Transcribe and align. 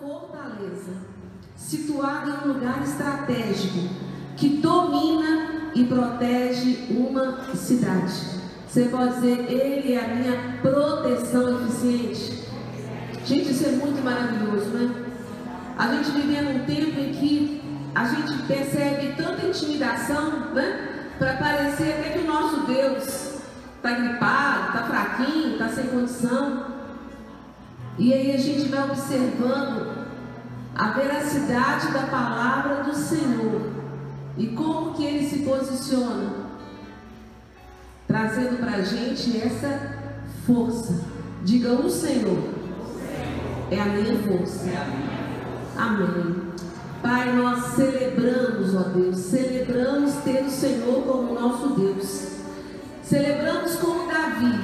fortaleza, 0.00 0.92
situada 1.56 2.30
em 2.30 2.48
um 2.48 2.52
lugar 2.54 2.82
estratégico, 2.82 3.88
que 4.36 4.48
domina 4.56 5.70
e 5.74 5.84
protege 5.84 6.86
uma 6.90 7.54
cidade. 7.54 8.40
Você 8.66 8.84
pode 8.84 9.14
dizer, 9.14 9.50
Ele 9.50 9.94
é 9.94 10.04
a 10.04 10.14
minha 10.14 10.58
proteção 10.62 11.62
eficiente. 11.62 12.48
Gente, 13.24 13.50
isso 13.50 13.66
é 13.66 13.72
muito 13.72 14.02
maravilhoso, 14.02 14.70
né? 14.70 15.06
A 15.76 15.94
gente 15.94 16.10
vive 16.12 16.40
num 16.40 16.64
tempo 16.64 16.98
em 17.00 17.12
que 17.12 17.62
a 17.94 18.04
gente 18.04 18.42
percebe 18.44 19.14
tanta 19.16 19.46
intimidação, 19.46 20.54
né? 20.54 21.12
Para 21.18 21.34
parecer 21.34 21.98
até 21.98 22.10
que 22.10 22.18
o 22.20 22.26
nosso 22.26 22.60
Deus 22.66 23.40
está 23.76 23.90
gripado, 23.92 24.66
está 24.68 24.84
fraquinho, 24.84 25.52
está 25.52 25.68
sem 25.68 25.86
condição. 25.88 26.66
E 27.98 28.14
aí 28.14 28.32
a 28.32 28.38
gente 28.38 28.68
vai 28.68 28.84
observando 28.84 29.89
a 30.74 30.90
veracidade 30.90 31.92
da 31.92 32.02
palavra 32.02 32.84
do 32.84 32.94
Senhor 32.94 33.70
e 34.36 34.48
como 34.48 34.94
que 34.94 35.04
ele 35.04 35.28
se 35.28 35.40
posiciona, 35.40 36.32
trazendo 38.06 38.58
para 38.58 38.76
a 38.76 38.82
gente 38.82 39.40
essa 39.40 39.98
força. 40.46 41.04
Diga 41.42 41.72
o 41.72 41.90
Senhor, 41.90 42.38
é 43.70 43.80
a 43.80 43.86
minha 43.86 44.22
força. 44.22 44.64
Amém. 45.76 46.50
Pai, 47.02 47.32
nós 47.34 47.74
celebramos, 47.74 48.74
ó 48.74 48.82
Deus, 48.90 49.16
celebramos 49.16 50.12
ter 50.16 50.44
o 50.44 50.50
Senhor 50.50 51.02
como 51.02 51.34
nosso 51.34 51.68
Deus. 51.70 52.28
Celebramos 53.02 53.76
como 53.76 54.06
Davi, 54.06 54.58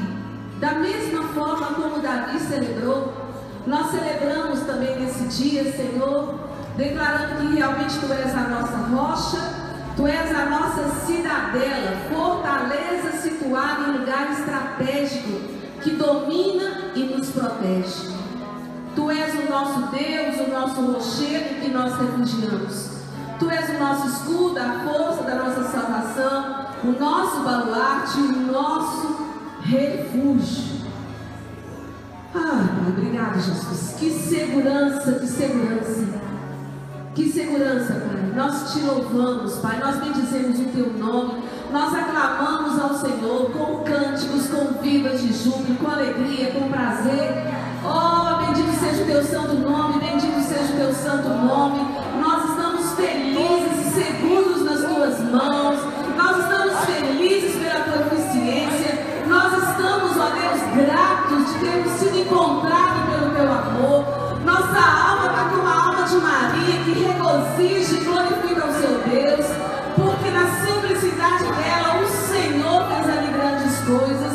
da 0.61 0.75
mesma 0.75 1.23
forma 1.29 1.67
como 1.75 2.01
Davi 2.01 2.39
celebrou 2.39 3.26
nós 3.67 3.91
celebramos 3.91 4.61
também 4.61 4.99
nesse 5.01 5.25
dia, 5.25 5.65
Senhor, 5.73 6.35
declarando 6.77 7.41
que 7.41 7.57
realmente 7.57 7.99
Tu 7.99 8.13
és 8.13 8.35
a 8.35 8.49
nossa 8.49 8.77
rocha, 8.77 9.67
Tu 9.97 10.07
és 10.07 10.37
a 10.37 10.47
nossa 10.47 11.07
cidadela, 11.07 11.97
fortaleza 12.09 13.13
situada 13.23 13.89
em 13.89 13.99
lugar 13.99 14.31
estratégico 14.33 15.57
que 15.83 15.91
domina 15.91 16.93
e 16.95 17.05
nos 17.05 17.31
protege. 17.31 18.15
Tu 18.95 19.11
és 19.11 19.35
o 19.35 19.51
nosso 19.51 19.81
Deus, 19.91 20.47
o 20.47 20.51
nosso 20.51 20.81
rochedo 20.81 21.57
em 21.57 21.61
que 21.61 21.69
nós 21.69 21.93
refugiamos. 21.99 22.91
Tu 23.39 23.51
és 23.51 23.69
o 23.71 23.79
nosso 23.79 24.07
escudo, 24.09 24.59
a 24.59 24.81
força 24.85 25.23
da 25.25 25.35
nossa 25.35 25.65
salvação, 25.65 26.67
o 26.85 26.93
nosso 26.99 27.41
baluarte, 27.41 28.19
o 28.19 28.53
nosso 28.53 29.27
refúgio. 29.63 30.76
Ah, 32.39 32.89
obrigado, 32.89 33.41
Jesus. 33.41 33.95
Que 33.99 34.11
segurança, 34.11 35.13
que 35.13 35.27
segurança. 35.27 36.07
Que 37.15 37.33
segurança, 37.33 37.95
Pai. 37.95 38.33
Nós 38.35 38.75
te 38.75 38.81
louvamos, 38.81 39.55
Pai. 39.55 39.79
Nós 39.81 39.97
bendizemos 39.97 40.61
o 40.61 40.65
teu 40.65 40.93
nome. 40.93 41.43
Nós 41.73 41.95
aclamamos 41.95 42.79
ao 42.79 42.95
Senhor 42.95 43.51
com 43.53 43.83
cânticos, 43.85 44.49
com 44.49 44.83
vivas 44.83 45.23
de 45.23 45.33
júbilo, 45.33 45.77
com 45.77 45.91
alegria, 45.91 46.53
com 46.53 46.69
prazer. 46.69 47.33
Oh, 47.83 48.47
bendito 48.47 48.71
seja 48.79 49.03
o 49.03 49.07
teu 49.07 49.25
santo 49.25 49.55
nome, 49.55 49.99
bendito 49.99 50.41
seja 50.43 50.75
o 50.75 50.77
teu 50.77 50.93
santo 50.93 51.29
nome. 51.29 51.87
Nós 52.21 52.51
estamos 52.51 52.93
felizes 52.93 53.87
e 53.87 53.91
seguros 53.95 54.63
nas 54.63 54.81
tuas 54.81 55.21
mãos. 55.31 55.96
Gratos 60.77 61.53
de 61.53 61.59
termos 61.59 61.93
sido 61.93 62.19
encontrados 62.19 63.03
pelo 63.09 63.35
teu 63.35 63.51
amor. 63.51 64.05
Nossa 64.45 64.79
alma 64.79 65.27
está 65.31 65.45
como 65.49 65.67
a 65.67 65.87
alma 65.87 66.03
de 66.03 66.17
Maria, 66.17 66.85
que 66.85 66.93
regozija 66.93 67.95
e 67.97 68.05
glorifica 68.05 68.67
o 68.67 68.75
seu 68.75 68.99
Deus, 69.09 69.47
porque 69.97 70.31
na 70.31 70.47
simplicidade 70.61 71.45
dela 71.45 72.03
o 72.03 72.07
Senhor 72.07 72.87
fez 72.89 73.19
ali 73.19 73.33
grandes 73.33 73.79
coisas. 73.79 74.33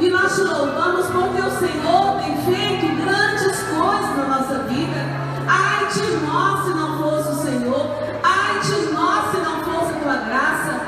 E 0.00 0.10
nós 0.10 0.34
te 0.34 0.40
louvamos 0.42 1.06
porque 1.06 1.40
o 1.40 1.50
Senhor 1.58 2.20
tem 2.20 2.36
feito 2.42 2.96
grandes 2.96 3.62
coisas 3.62 4.16
na 4.16 4.26
nossa 4.26 4.58
vida. 4.64 5.00
Ai 5.46 5.86
de 5.86 6.26
nós 6.26 6.64
se 6.64 6.74
não 6.74 6.98
fosse 6.98 7.28
o 7.30 7.42
Senhor, 7.42 7.86
ai 8.22 8.60
de 8.60 8.92
nós 8.92 9.30
se 9.30 9.36
não 9.38 9.62
fosse 9.62 9.92
a 9.92 10.00
tua 10.02 10.16
graça, 10.16 10.80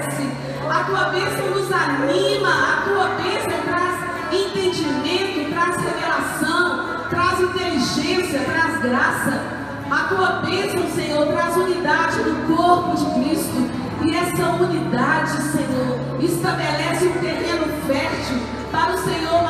fortalece, 0.00 0.28
a 0.68 0.84
tua 0.84 1.04
bênção 1.10 1.50
nos 1.50 1.72
anima, 1.72 2.48
a 2.48 2.82
tua 2.82 3.08
bênção 3.22 3.60
traz 3.64 4.32
entendimento, 4.32 5.50
traz 5.50 5.76
revelação, 5.76 7.08
traz 7.10 7.40
inteligência, 7.40 8.40
traz 8.40 8.80
graça. 8.80 9.60
A 9.90 10.04
tua 10.04 10.42
bênção, 10.46 10.88
Senhor, 10.94 11.26
traz 11.26 11.56
unidade 11.56 12.18
no 12.20 12.56
corpo 12.56 12.96
de 12.96 13.20
Cristo. 13.20 13.70
E 14.02 14.14
essa 14.14 14.46
unidade, 14.50 15.30
Senhor, 15.30 15.98
estabelece 16.20 17.06
um 17.06 17.18
terreno 17.18 17.66
fértil 17.86 18.38
para 18.72 18.92
o 18.92 18.98
Senhor 18.98 19.49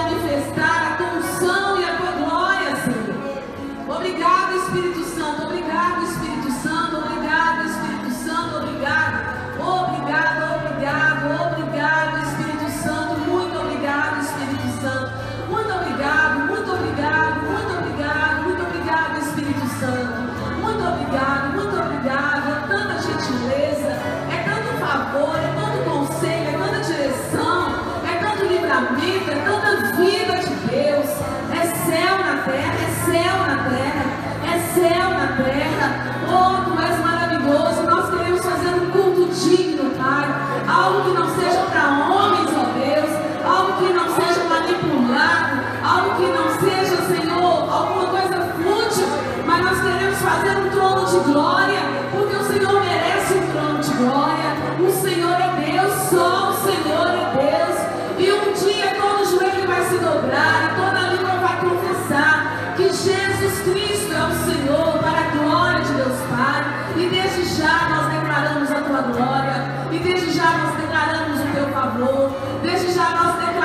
trono 50.70 51.06
de 51.06 51.32
glória. 51.32 51.80
Porque 52.12 52.36
o 52.36 52.44
Senhor 52.44 52.80
merece 52.80 53.34
um 53.34 53.52
trono 53.52 53.78
de 53.78 53.90
glória. 53.94 54.50
O 54.80 54.90
Senhor 54.90 55.36
é 55.40 55.72
Deus, 55.72 55.92
só 56.10 56.50
o 56.50 56.54
Senhor 56.64 57.06
é 57.08 57.26
Deus. 57.36 57.76
E 58.18 58.32
um 58.32 58.52
dia 58.52 58.94
todo 59.00 59.30
joelho 59.30 59.66
vai 59.66 59.82
se 59.84 59.98
dobrar 59.98 60.64
e 60.64 60.80
toda 60.80 61.08
língua 61.14 61.36
vai 61.46 61.60
confessar 61.60 62.74
que 62.76 62.84
Jesus 62.84 63.60
Cristo 63.64 64.12
é 64.12 64.24
o 64.24 64.34
Senhor 64.44 64.98
para 64.98 65.18
a 65.18 65.30
glória 65.36 65.80
de 65.84 65.92
Deus 65.94 66.18
Pai. 66.28 66.64
E 66.96 67.08
desde 67.08 67.44
já 67.60 67.88
nós 67.88 68.12
declaramos 68.12 68.70
a 68.70 68.80
tua 68.80 69.02
glória. 69.02 69.80
E 69.92 69.98
desde 69.98 70.30
já 70.32 70.52
nós 70.58 70.74
declaramos 70.76 71.40
o 71.40 71.46
teu 71.54 71.66
favor. 71.68 72.30
Desde 72.62 72.92
já 72.92 73.10
nós 73.10 73.34
declaramos 73.34 73.59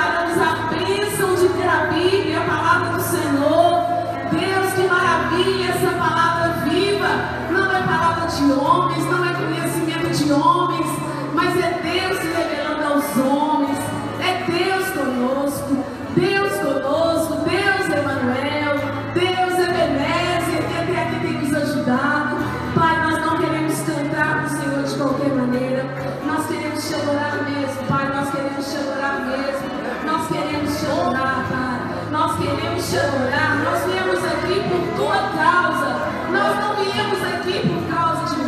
de 8.26 8.52
homens, 8.52 9.04
não 9.04 9.24
é 9.24 9.32
conhecimento 9.34 10.10
de 10.10 10.32
homens, 10.32 10.86
mas 11.32 11.56
é 11.58 11.80
Deus 11.80 12.18
se 12.18 12.26
revelando 12.26 12.94
aos 12.94 13.16
homens. 13.18 13.78
É 14.20 14.50
Deus 14.50 14.88
conosco, 14.88 15.84
Deus 16.16 16.52
conosco, 16.54 17.44
Deus 17.48 17.86
Emanuel, 17.86 18.74
Deus 19.14 19.54
Ebenezer, 19.54 20.62
que 20.66 20.76
até 20.76 21.02
aqui 21.02 21.20
tem 21.20 21.32
nos 21.34 21.54
ajudado. 21.54 22.36
Pai, 22.74 23.10
nós 23.10 23.24
não 23.24 23.38
queremos 23.38 23.80
cantar 23.82 24.34
para 24.34 24.46
o 24.46 24.48
Senhor 24.48 24.82
de 24.82 24.94
qualquer 24.96 25.32
maneira. 25.32 25.84
Nós 26.26 26.46
queremos 26.46 26.88
te 26.88 26.94
adorar 26.94 27.48
mesmo, 27.48 27.84
Pai. 27.88 28.08
Nós 28.12 28.30
queremos 28.30 28.66
te 28.66 28.76
adorar 28.76 29.20
mesmo. 29.20 29.76
Nós 30.04 30.26
queremos 30.28 30.80
te 30.80 30.86
adorar, 30.86 31.46
Pai. 31.48 31.76
Nós 32.10 32.38
queremos 32.38 32.90
te 32.90 32.98
adorar. 32.98 33.56
Nós 33.62 33.84
viemos 33.84 34.24
aqui 34.24 34.68
por 34.68 34.96
tua 34.96 35.16
causa. 35.30 36.16
Nós 36.32 36.58
não 36.58 36.74
viemos 36.74 37.22
aqui 37.22 37.68
por 37.68 37.75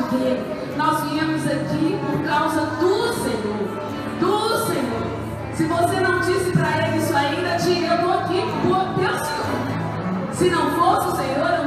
causa 0.08 0.16
de 0.16 0.16
ninguém. 0.16 0.38
Nós 0.76 1.02
viemos 1.04 1.46
aqui 1.46 1.98
por 2.06 2.24
causa 2.24 2.60
do 2.76 3.12
Senhor. 3.14 3.68
Do 4.20 4.66
Senhor. 4.66 5.08
Se 5.54 5.64
você 5.64 6.00
não 6.00 6.20
disse 6.20 6.52
para 6.52 6.88
ele 6.88 6.98
isso 6.98 7.16
ainda, 7.16 7.56
diga: 7.56 7.86
Eu 7.86 7.94
estou 7.94 8.12
aqui 8.12 8.42
por 8.62 8.94
teu 8.94 9.18
Senhor. 9.24 10.32
Se 10.32 10.50
não 10.50 10.70
fosse 10.72 11.08
o 11.08 11.16
Senhor, 11.16 11.57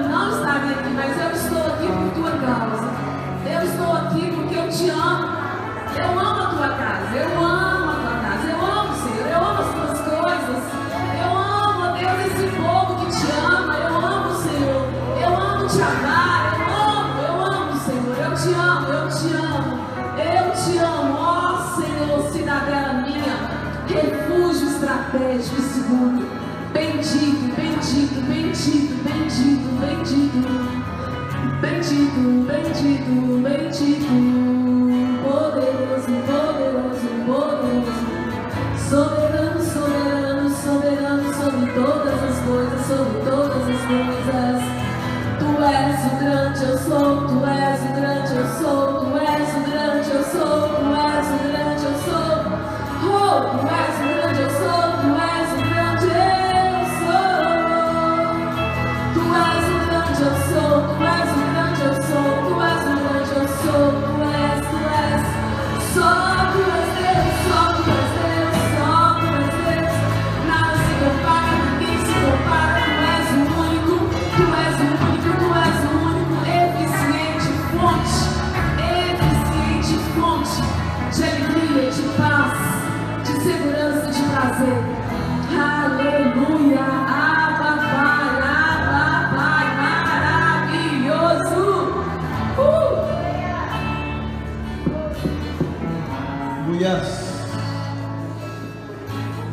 segundo. 25.91 26.23
Bendito, 26.71 27.51
bendito, 27.55 28.21
bendito, 28.27 28.93
bendito, 29.03 29.67
bendito. 29.81 30.47
Bendito, 31.59 32.21
bendito, 32.47 33.11
bendito. 33.43 34.13
Poderoso, 35.21 36.11
poderoso, 36.27 37.09
poderoso. 37.25 38.03
Soberano, 38.89 39.61
soberano, 39.61 40.49
soberano 40.49 41.27
sobre 41.33 41.65
todas 41.73 42.19
as 42.23 42.38
coisas, 42.39 42.81
sobre 42.88 43.19
todas 43.29 43.63
as 43.69 43.81
coisas. 43.88 44.61
Tu 45.39 45.49
és 45.63 45.99
o 46.05 46.15
grande 46.19 46.63
eu 46.63 46.77
sou, 46.77 47.27
tu 47.27 47.45
és 47.45 47.81
o 47.81 47.93
grande 47.93 48.35
eu 48.35 48.47
sou, 48.59 48.81
tu 48.99 49.17
és 49.17 49.49
o 49.55 49.61
grande 49.69 50.11
eu 50.11 50.23
sou, 50.23 50.57
tu 50.69 50.85
és 50.95 51.27
o 51.27 51.38
grande 51.47 51.83
eu 51.85 51.95
sou. 52.05 52.31
Oh, 53.03 53.57
tu 53.57 53.67
és 53.67 53.90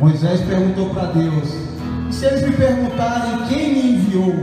Moisés 0.01 0.41
perguntou 0.41 0.91
para 0.91 1.13
Deus: 1.13 1.55
"E 2.09 2.13
se 2.13 2.27
eles 2.27 2.43
me 2.43 2.53
perguntarem 2.53 3.47
quem 3.49 3.73
me 3.73 3.93
enviou? 3.93 4.35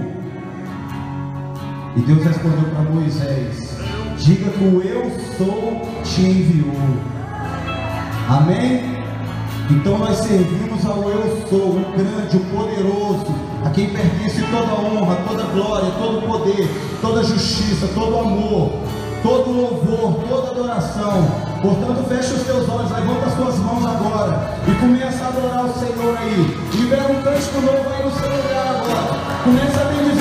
E 1.96 2.02
Deus 2.02 2.24
respondeu 2.24 2.70
para 2.70 2.92
Moisés: 2.92 3.78
Diga 4.18 4.52
que 4.52 4.64
o 4.64 4.82
eu 4.82 5.12
sou 5.38 5.82
te 6.04 6.22
enviou. 6.22 6.76
Amém? 8.30 8.85
Então 9.96 10.08
nós 10.08 10.18
servimos 10.18 10.86
ao 10.86 11.10
eu 11.10 11.48
sou, 11.50 11.70
o 11.70 11.86
grande, 11.96 12.36
o 12.36 12.40
poderoso, 12.52 13.28
a 13.64 13.70
quem 13.70 13.92
pertence 13.92 14.42
toda 14.52 14.74
honra, 14.74 15.16
toda 15.26 15.44
glória, 15.44 15.90
todo 15.98 16.22
poder, 16.28 16.70
toda 17.00 17.24
justiça, 17.24 17.88
todo 17.96 18.20
amor, 18.20 18.74
todo 19.24 19.50
louvor, 19.50 20.16
toda 20.28 20.52
adoração. 20.52 21.26
Portanto, 21.62 22.10
feche 22.10 22.34
os 22.34 22.44
teus 22.44 22.68
olhos, 22.68 22.92
levanta 22.92 23.26
as 23.26 23.36
tuas 23.36 23.56
mãos 23.60 23.86
agora 23.86 24.60
e 24.68 24.76
começa 24.82 25.24
a 25.24 25.28
adorar 25.30 25.66
o 25.66 25.74
Senhor 25.80 26.18
aí. 26.18 26.58
Libera 26.74 27.14
um 27.14 27.22
cântico 27.22 27.62
novo 27.62 27.90
aí 27.90 28.04
no 28.04 28.12
seu 28.12 28.28
lugar 28.28 28.68
agora. 28.76 29.44
Começa 29.46 29.80
a 29.80 29.86
bendizer 29.86 30.15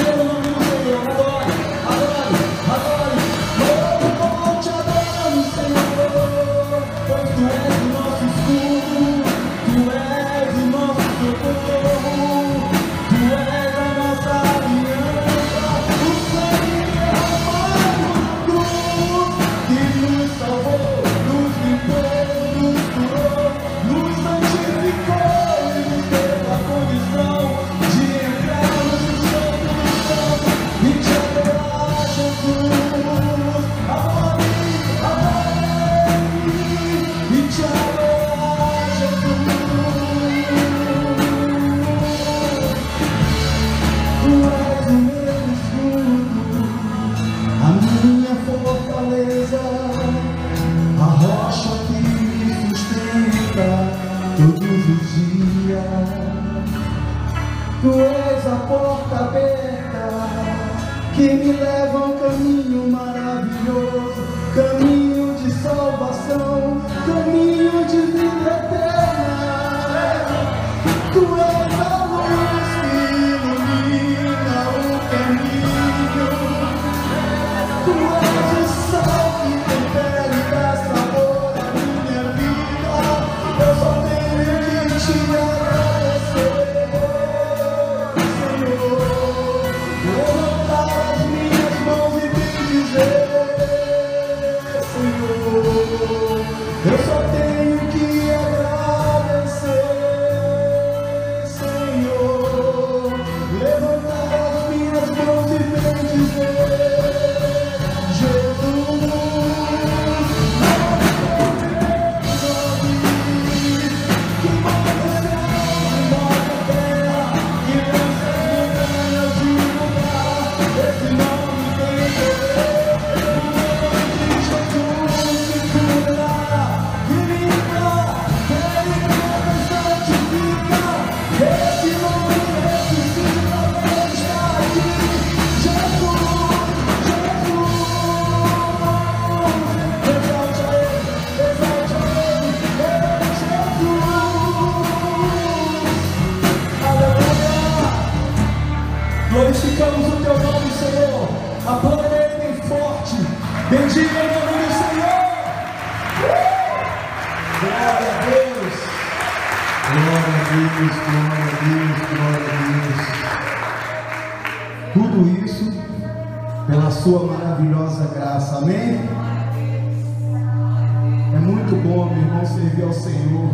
bom, 171.85 172.07
meu 172.07 172.17
irmão, 172.17 172.47
servir 172.47 172.83
ao 172.83 172.93
Senhor. 172.93 173.51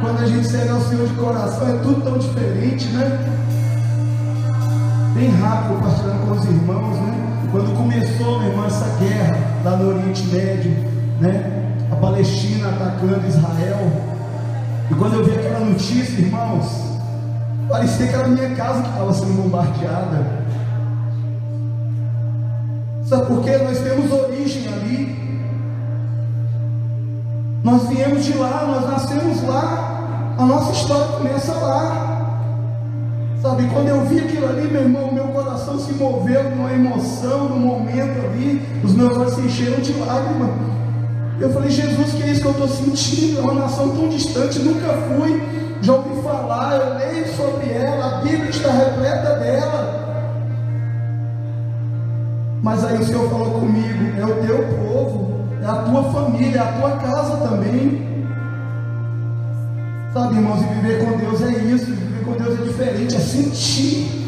Quando 0.00 0.20
a 0.20 0.26
gente 0.26 0.46
serve 0.46 0.68
ao 0.68 0.80
Senhor 0.82 1.08
de 1.08 1.14
coração, 1.14 1.66
é 1.68 1.78
tudo 1.78 2.02
tão 2.02 2.18
diferente, 2.18 2.86
né? 2.88 3.18
Bem 5.14 5.30
rápido, 5.30 5.80
partilhando 5.80 6.26
com 6.26 6.32
os 6.32 6.44
irmãos, 6.44 6.96
né? 6.98 7.48
Quando 7.50 7.76
começou, 7.76 8.38
meu 8.40 8.50
irmão, 8.50 8.66
essa 8.66 8.86
guerra 9.00 9.38
lá 9.64 9.76
no 9.76 9.88
Oriente 9.88 10.26
Médio, 10.26 10.72
né? 11.20 11.64
A 11.90 11.96
Palestina 11.96 12.68
atacando 12.68 13.26
Israel. 13.26 13.90
E 14.90 14.94
quando 14.94 15.14
eu 15.14 15.24
vi 15.24 15.32
aquela 15.32 15.60
notícia, 15.60 16.20
irmãos, 16.20 16.66
parecia 17.68 18.06
que 18.06 18.14
era 18.14 18.28
minha 18.28 18.54
casa 18.54 18.82
que 18.82 18.88
estava 18.90 19.12
sendo 19.14 19.42
bombardeada. 19.42 20.38
Sabe 23.04 23.26
por 23.26 23.42
quê? 23.42 23.56
Nós 23.56 23.78
temos 23.78 24.12
origem 24.12 24.68
ali. 24.68 25.27
Nós 27.70 27.86
viemos 27.86 28.24
de 28.24 28.32
lá, 28.32 28.64
nós 28.66 28.90
nascemos 28.90 29.42
lá. 29.46 30.34
A 30.38 30.46
nossa 30.46 30.72
história 30.72 31.04
começa 31.18 31.52
lá. 31.52 32.40
Sabe, 33.42 33.68
quando 33.70 33.88
eu 33.88 34.06
vi 34.06 34.20
aquilo 34.20 34.48
ali, 34.48 34.62
meu 34.68 34.84
irmão, 34.84 35.12
meu 35.12 35.24
coração 35.24 35.78
se 35.78 35.92
moveu 35.92 36.44
numa 36.44 36.72
emoção, 36.72 37.50
num 37.50 37.58
momento 37.58 38.24
ali, 38.24 38.66
os 38.82 38.94
meus 38.94 39.18
olhos 39.18 39.34
se 39.34 39.42
encheram 39.42 39.80
de 39.82 39.92
lágrimas. 39.92 40.48
Eu 41.38 41.52
falei, 41.52 41.68
Jesus, 41.68 42.14
que 42.14 42.22
é 42.22 42.28
isso 42.28 42.40
que 42.40 42.46
eu 42.46 42.52
estou 42.52 42.68
sentindo? 42.68 43.38
É 43.38 43.42
uma 43.42 43.52
nação 43.52 43.90
tão 43.90 44.08
distante, 44.08 44.60
nunca 44.60 44.88
fui, 44.88 45.42
já 45.82 45.92
ouvi 45.92 46.22
falar, 46.22 46.74
eu 46.74 46.94
leio 46.94 47.36
sobre 47.36 47.70
ela, 47.70 48.16
a 48.16 48.20
Bíblia 48.22 48.48
está 48.48 48.70
repleta 48.72 49.34
dela. 49.40 50.08
Mas 52.62 52.82
aí 52.82 52.98
o 52.98 53.04
Senhor 53.04 53.28
falou 53.28 53.60
comigo, 53.60 54.18
é 54.18 54.24
o 54.24 54.46
teu 54.46 54.66
povo, 54.78 55.37
a 55.70 55.82
tua 55.82 56.02
família, 56.04 56.58
é 56.58 56.62
a 56.62 56.72
tua 56.72 56.90
casa 56.92 57.36
também. 57.48 58.06
Sabe, 60.12 60.36
irmãos, 60.36 60.62
e 60.62 60.74
viver 60.74 61.04
com 61.04 61.18
Deus 61.18 61.42
é 61.42 61.50
isso, 61.50 61.86
viver 61.86 62.24
com 62.24 62.32
Deus 62.32 62.58
é 62.58 62.62
diferente, 62.62 63.16
é 63.16 63.20
sentir. 63.20 64.18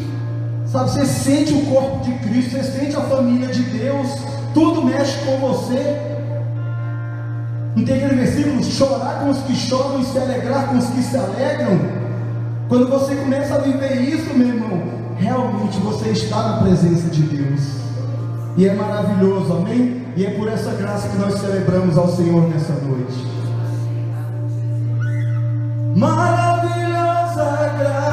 Sabe, 0.67 0.89
você 0.89 1.05
sente 1.05 1.53
o 1.53 1.65
corpo 1.65 2.03
de 2.03 2.13
Cristo, 2.19 2.51
você 2.51 2.63
sente 2.63 2.95
a 2.95 3.01
família 3.01 3.47
de 3.47 3.63
Deus, 3.63 4.07
tudo 4.53 4.83
mexe 4.83 5.17
com 5.25 5.37
você. 5.37 5.99
Não 7.75 7.83
tem 7.85 7.95
aquele 7.95 8.21
versículo, 8.21 8.63
chorar 8.63 9.21
com 9.21 9.29
os 9.29 9.39
que 9.39 9.55
choram 9.55 9.99
e 9.99 10.05
se 10.05 10.17
alegrar 10.17 10.67
com 10.67 10.77
os 10.77 10.85
que 10.85 11.01
se 11.01 11.17
alegram. 11.17 11.79
Quando 12.69 12.87
você 12.87 13.15
começa 13.15 13.55
a 13.55 13.57
viver 13.57 14.01
isso, 14.01 14.33
meu 14.33 14.47
irmão, 14.47 14.81
realmente 15.17 15.77
você 15.79 16.09
está 16.09 16.49
na 16.49 16.57
presença 16.57 17.09
de 17.09 17.21
Deus. 17.23 17.61
E 18.57 18.67
é 18.67 18.73
maravilhoso, 18.73 19.53
amém? 19.53 20.00
E 20.15 20.25
é 20.25 20.31
por 20.31 20.47
essa 20.47 20.71
graça 20.71 21.07
que 21.09 21.17
nós 21.17 21.39
celebramos 21.39 21.97
ao 21.97 22.07
Senhor 22.09 22.47
nessa 22.49 22.73
noite. 22.73 23.25
Maravilhosa 25.95 26.61
graça, 27.33 28.10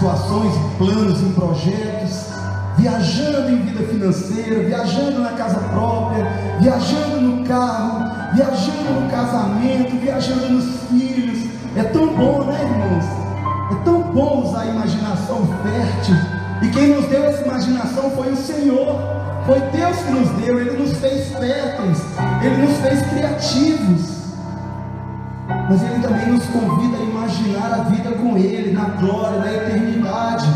situações, 0.00 0.56
em 0.56 0.76
planos, 0.78 1.20
em 1.20 1.32
projetos, 1.32 2.24
viajando 2.78 3.50
em 3.50 3.56
vida 3.56 3.84
financeira, 3.86 4.62
viajando 4.64 5.20
na 5.20 5.32
casa 5.32 5.60
própria, 5.60 6.24
viajando 6.58 7.20
no 7.20 7.44
carro, 7.44 8.10
viajando 8.34 9.00
no 9.02 9.10
casamento, 9.10 10.00
viajando 10.00 10.48
nos 10.48 10.64
filhos. 10.88 11.50
É 11.76 11.82
tão 11.82 12.06
bom, 12.14 12.44
né, 12.44 12.62
irmãos? 12.62 13.04
É 13.72 13.84
tão 13.84 14.00
bom 14.00 14.44
usar 14.46 14.62
a 14.62 14.66
imaginação 14.66 15.46
fértil. 15.62 16.16
E 16.62 16.68
quem 16.68 16.94
nos 16.94 17.04
deu 17.06 17.24
essa 17.24 17.44
imaginação 17.44 18.10
foi 18.12 18.32
o 18.32 18.36
Senhor. 18.36 18.96
Foi 19.44 19.60
Deus 19.60 19.96
que 19.98 20.10
nos 20.12 20.28
deu, 20.42 20.60
Ele 20.60 20.78
nos 20.78 20.96
fez 20.96 21.28
férteis, 21.28 21.98
Mas 25.70 25.84
Ele 25.84 26.02
também 26.02 26.26
nos 26.32 26.44
convida 26.46 26.96
a 26.96 27.00
imaginar 27.00 27.72
a 27.72 27.82
vida 27.84 28.10
com 28.16 28.36
Ele, 28.36 28.72
na 28.72 28.86
glória, 28.86 29.38
na 29.38 29.52
eternidade. 29.52 30.48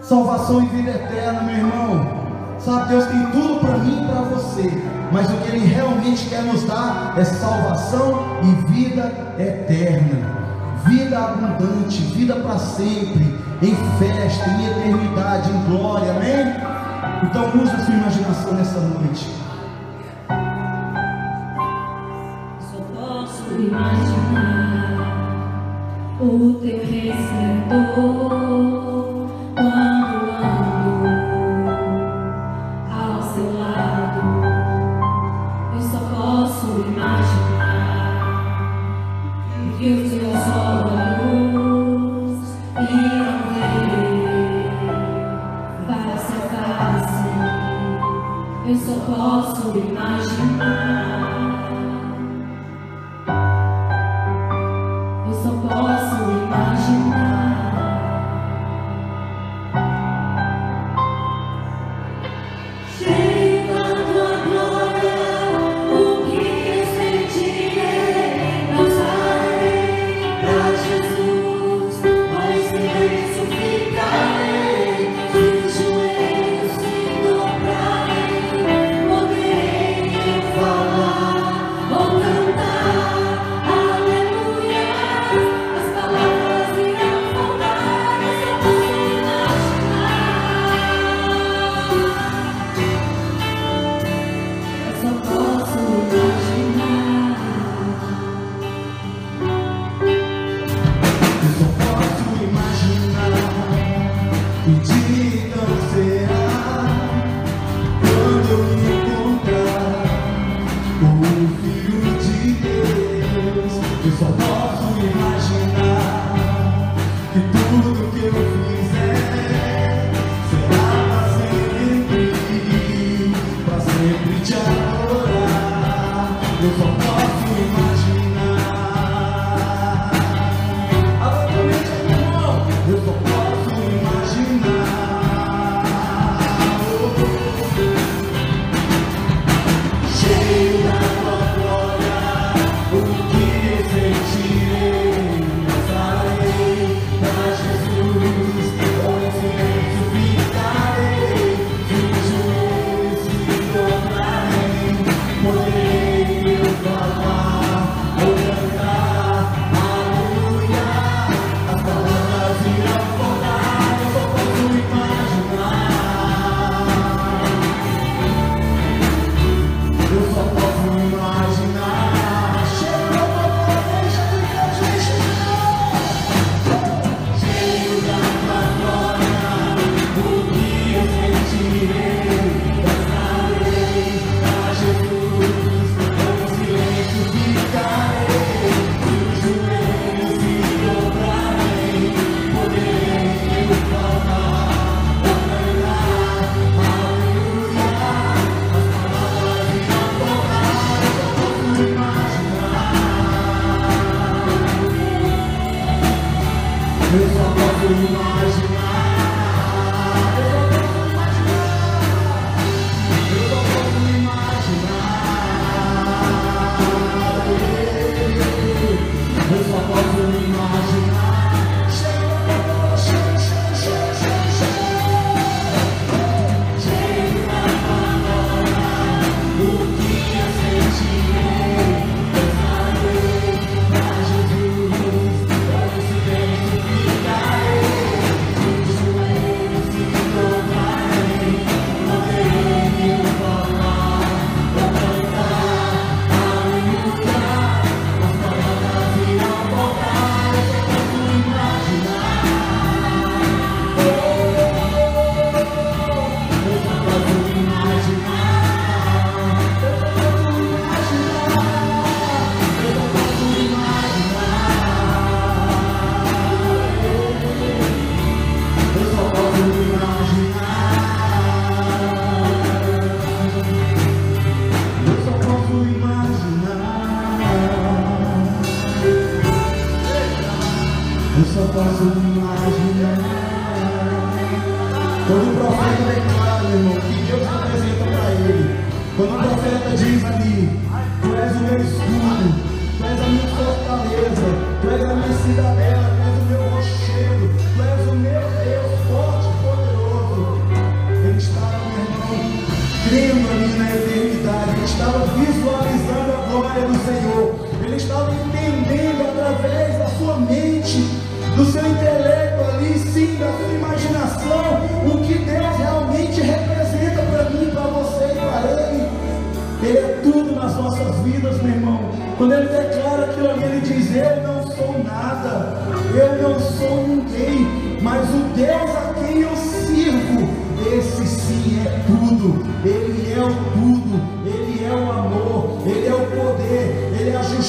Salvação 0.00 0.60
e 0.60 0.66
vida 0.66 0.90
eterna, 0.90 1.42
meu 1.42 1.54
irmão. 1.54 2.22
Sabe, 2.58 2.88
Deus 2.88 3.06
tem 3.06 3.26
tudo 3.26 3.60
para 3.60 3.78
mim 3.78 4.02
e 4.02 4.06
para 4.06 4.22
você. 4.22 4.72
Mas 5.12 5.30
o 5.30 5.36
que 5.36 5.50
Ele 5.50 5.66
realmente 5.66 6.28
quer 6.28 6.42
nos 6.42 6.64
dar 6.64 7.14
é 7.16 7.24
salvação 7.24 8.40
e 8.42 8.72
vida 8.72 9.12
eterna. 9.38 10.42
Vida 10.84 11.18
abundante, 11.20 12.02
vida 12.16 12.34
para 12.34 12.58
sempre, 12.58 13.38
em 13.62 13.76
festa, 14.00 14.50
em 14.50 14.66
eternidade, 14.66 15.48
em 15.48 15.62
glória, 15.70 16.10
amém? 16.10 16.52
Então 17.22 17.62
use 17.62 17.70
a 17.70 17.84
sua 17.84 17.94
imaginação 17.94 18.54
nessa 18.54 18.80
noite. 18.80 19.30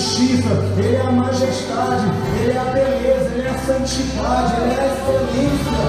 justiça, 0.04 0.50
Ele 0.78 0.96
é 0.98 1.02
a 1.02 1.12
majestade, 1.12 2.06
Ele 2.42 2.52
é 2.52 2.58
a 2.58 2.66
beleza, 2.66 3.32
Ele 3.34 3.48
é 3.48 3.50
a 3.50 3.58
santidade, 3.58 4.54
Ele 4.60 4.70
é 4.70 4.80
a 4.80 4.88
excelência, 4.92 5.82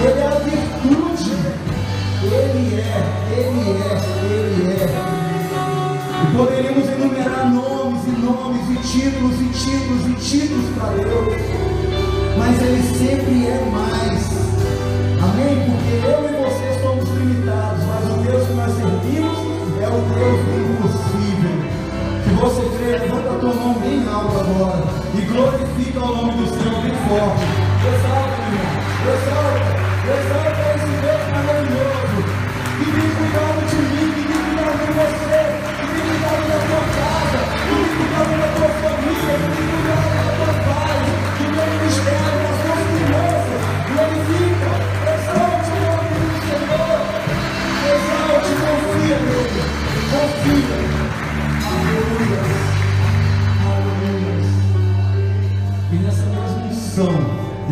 Ele 0.00 0.20
é 0.20 0.26
a 0.26 0.38
virtude, 0.38 1.30
Ele 2.22 2.80
é, 2.80 2.92
Ele 3.30 3.70
é, 3.70 4.00
Ele 4.24 4.72
é. 4.72 4.88
E 6.22 6.36
poderíamos 6.36 6.88
enumerar 6.88 7.52
nomes 7.52 8.02
e 8.06 8.10
nomes 8.22 8.70
e 8.70 8.76
títulos 8.88 9.40
e 9.40 9.48
títulos 9.48 10.06
e 10.06 10.14
títulos 10.14 10.64
para 10.78 10.94
Deus, 10.94 11.34
mas 12.38 12.62
Ele 12.62 12.82
sempre 12.82 13.46
é 13.46 13.64
mais. 13.70 14.22
Amém? 15.22 15.54
Porque 15.66 15.92
eu 16.06 16.20
e 16.28 16.32
você 16.42 16.80
somos 16.82 17.08
limitados, 17.10 17.84
mas 17.84 18.04
o 18.10 18.22
Deus 18.22 18.46
que 18.46 18.54
nós 18.54 18.72
servimos 18.74 19.38
é 19.82 19.88
o 19.88 20.00
Deus 20.14 20.38
do 20.46 20.62
você 22.42 22.62
crê, 22.76 22.98
levanta 22.98 23.30
a 23.30 23.38
tua 23.38 23.54
mão 23.54 23.74
bem 23.74 24.04
alto 24.08 24.36
agora 24.40 24.82
e 25.14 25.20
glorifica 25.30 26.00
o 26.00 26.16
nome 26.16 26.32
do 26.32 26.46
Senhor 26.50 26.82
bem 26.82 26.96
forte. 27.06 27.46
Exalta, 27.86 28.34
irmão. 28.42 28.82
Exalta. 29.14 29.70
Exalta 30.02 30.62
esse 30.74 30.90
Deus 31.02 31.22
maravilhoso 31.30 32.18
que 32.78 32.84
tem 32.90 33.08
cuidado 33.14 33.62
de 33.70 33.78
mim, 33.78 34.10
que 34.10 34.22
vem 34.26 34.42
cuidado 34.42 34.74
de 34.74 34.90
você, 34.90 35.38
que 35.78 35.86
vem 35.86 36.02
cuidado 36.02 36.42
da 36.50 36.58
tua 36.66 36.82
casa, 36.98 37.40
que 37.62 37.74
vem 37.78 37.90
cuidado 37.94 38.32
da 38.42 38.48
tua 38.58 38.70
família, 38.82 39.34
que 39.38 40.11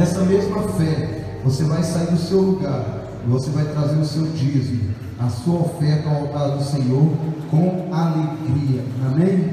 Nessa 0.01 0.23
mesma 0.23 0.63
fé, 0.63 1.25
você 1.45 1.63
vai 1.65 1.83
sair 1.83 2.07
do 2.07 2.17
seu 2.17 2.41
lugar 2.41 3.03
e 3.23 3.29
você 3.29 3.51
vai 3.51 3.67
trazer 3.67 4.01
o 4.01 4.05
seu 4.07 4.25
dízimo, 4.29 4.95
a 5.19 5.29
sua 5.29 5.61
oferta 5.61 6.09
ao 6.09 6.23
altar 6.23 6.57
do 6.57 6.65
Senhor 6.65 7.07
com 7.51 7.91
alegria. 7.93 8.83
Amém? 9.07 9.50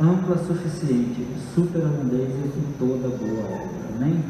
Ampla 0.00 0.36
suficiente, 0.38 1.26
superabundância 1.54 2.50
em 2.56 2.72
toda 2.78 3.08
boa 3.16 3.44
obra. 3.44 3.96
Amém? 3.96 4.20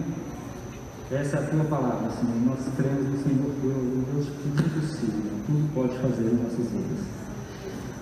Essa 1.10 1.36
é 1.36 1.40
a 1.40 1.46
tua 1.46 1.64
palavra, 1.64 2.10
Senhor. 2.10 2.36
Nós 2.46 2.58
cremos 2.76 3.04
no 3.08 3.18
Senhor 3.22 3.50
Deus, 3.62 4.04
Deus 4.12 4.26
tudo 4.26 4.80
possível, 4.80 5.30
tudo 5.46 5.74
pode 5.74 5.98
fazer 5.98 6.30
em 6.30 6.34
nossas 6.42 6.66
vidas. 6.70 7.02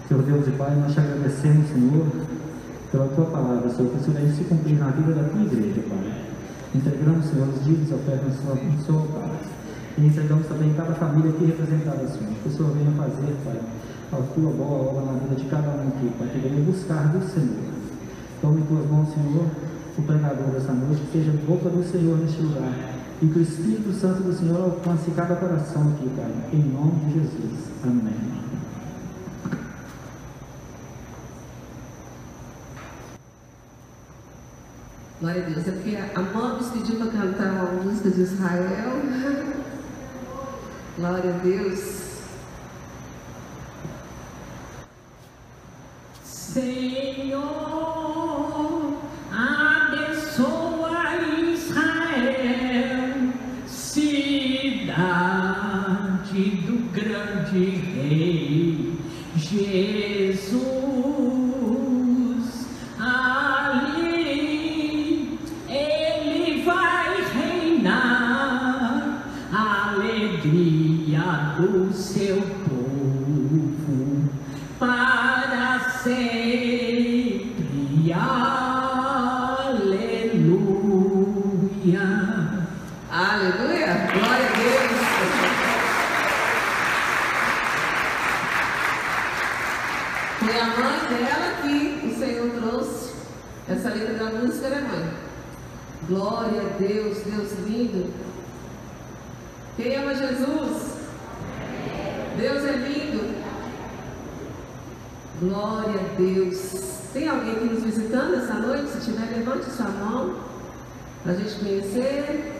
Senhor 0.08 0.22
Deus 0.22 0.48
e 0.48 0.50
Pai, 0.52 0.74
nós 0.76 0.92
te 0.92 1.00
agradecemos, 1.00 1.68
Senhor, 1.68 2.06
pela 2.92 3.08
tua 3.08 3.24
palavra, 3.26 3.68
Senhor, 3.70 3.90
que 3.92 3.98
o 3.98 4.04
Senhor 4.04 4.32
se 4.34 4.44
cumprir 4.44 4.78
na 4.78 4.88
vida 4.90 5.12
da 5.14 5.28
tua 5.28 5.42
igreja, 5.42 5.80
Pai. 5.88 6.24
Entregamos, 6.74 7.26
Senhor, 7.26 7.48
os 7.48 7.64
dívidos 7.64 7.90
e 7.90 7.94
ofertas 7.94 8.34
no 8.44 8.82
seu- 8.84 8.98
altar. 8.98 9.30
E 9.96 10.06
entregamos 10.06 10.46
também 10.48 10.74
cada 10.74 10.92
família 10.94 11.30
aqui 11.30 11.44
representada, 11.44 12.08
Senhor. 12.08 12.32
Que 12.42 12.48
o 12.48 12.52
Senhor 12.52 12.72
venha 12.72 12.90
fazer, 12.92 13.32
Pai, 13.44 13.60
a 14.18 14.34
tua 14.34 14.50
boa 14.50 14.90
obra 14.90 15.12
na 15.12 15.18
vida 15.18 15.34
de 15.36 15.44
cada 15.48 15.68
um 15.68 15.88
aqui, 15.88 16.10
Pai, 16.18 16.28
que 16.28 16.38
venha 16.38 16.62
buscar 16.62 17.08
do 17.08 17.24
Senhor. 17.28 17.74
Tome 18.40 18.60
em 18.60 18.64
tuas 18.64 18.90
mãos, 18.90 19.08
Senhor, 19.12 19.46
o 19.96 20.02
pregador 20.02 20.50
dessa 20.52 20.72
noite, 20.72 21.00
que 21.02 21.18
seja 21.18 21.32
boca 21.46 21.68
do 21.68 21.82
Senhor 21.82 22.18
neste 22.18 22.42
lugar. 22.42 22.72
E 23.22 23.26
que 23.26 23.38
o 23.38 23.42
Espírito 23.42 23.92
Santo 23.92 24.22
do 24.22 24.32
Senhor 24.32 24.60
alcance 24.60 25.10
cada 25.12 25.36
coração 25.36 25.82
aqui, 25.82 26.10
Pai. 26.16 26.32
Em 26.52 26.62
nome 26.62 26.92
de 27.06 27.20
Jesus. 27.20 27.70
Amém. 27.82 28.34
Glória 35.20 35.46
a 35.46 35.48
Deus. 35.48 35.66
É 35.66 35.70
porque 35.70 35.96
a 35.96 36.20
Mobs 36.20 36.68
pediu 36.68 36.96
para 36.96 37.06
cantar 37.06 37.52
uma 37.52 37.82
música 37.82 38.10
de 38.10 38.20
Israel. 38.20 39.00
Glória 40.98 41.34
a 41.34 41.38
Deus. 41.38 42.03
Senhor, 46.54 47.42
abençoa 49.32 51.02
Israel, 51.52 53.32
cidade 53.66 54.94
do 56.64 56.76
grande 56.92 57.58
rei. 57.96 58.94
Deus 97.24 97.52
lindo. 97.66 98.12
Quem 99.76 99.96
ama 99.96 100.14
Jesus? 100.14 100.94
Deus 102.36 102.64
é 102.64 102.72
lindo. 102.72 103.34
Glória 105.40 106.00
a 106.00 106.16
Deus. 106.16 107.00
Tem 107.12 107.28
alguém 107.28 107.52
aqui 107.52 107.64
nos 107.64 107.82
visitando 107.82 108.34
essa 108.34 108.54
noite? 108.54 108.90
Se 108.90 109.10
tiver, 109.10 109.36
levante 109.36 109.70
sua 109.70 109.88
mão 109.88 110.36
para 111.22 111.32
a 111.32 111.36
gente 111.36 111.54
conhecer. 111.58 112.52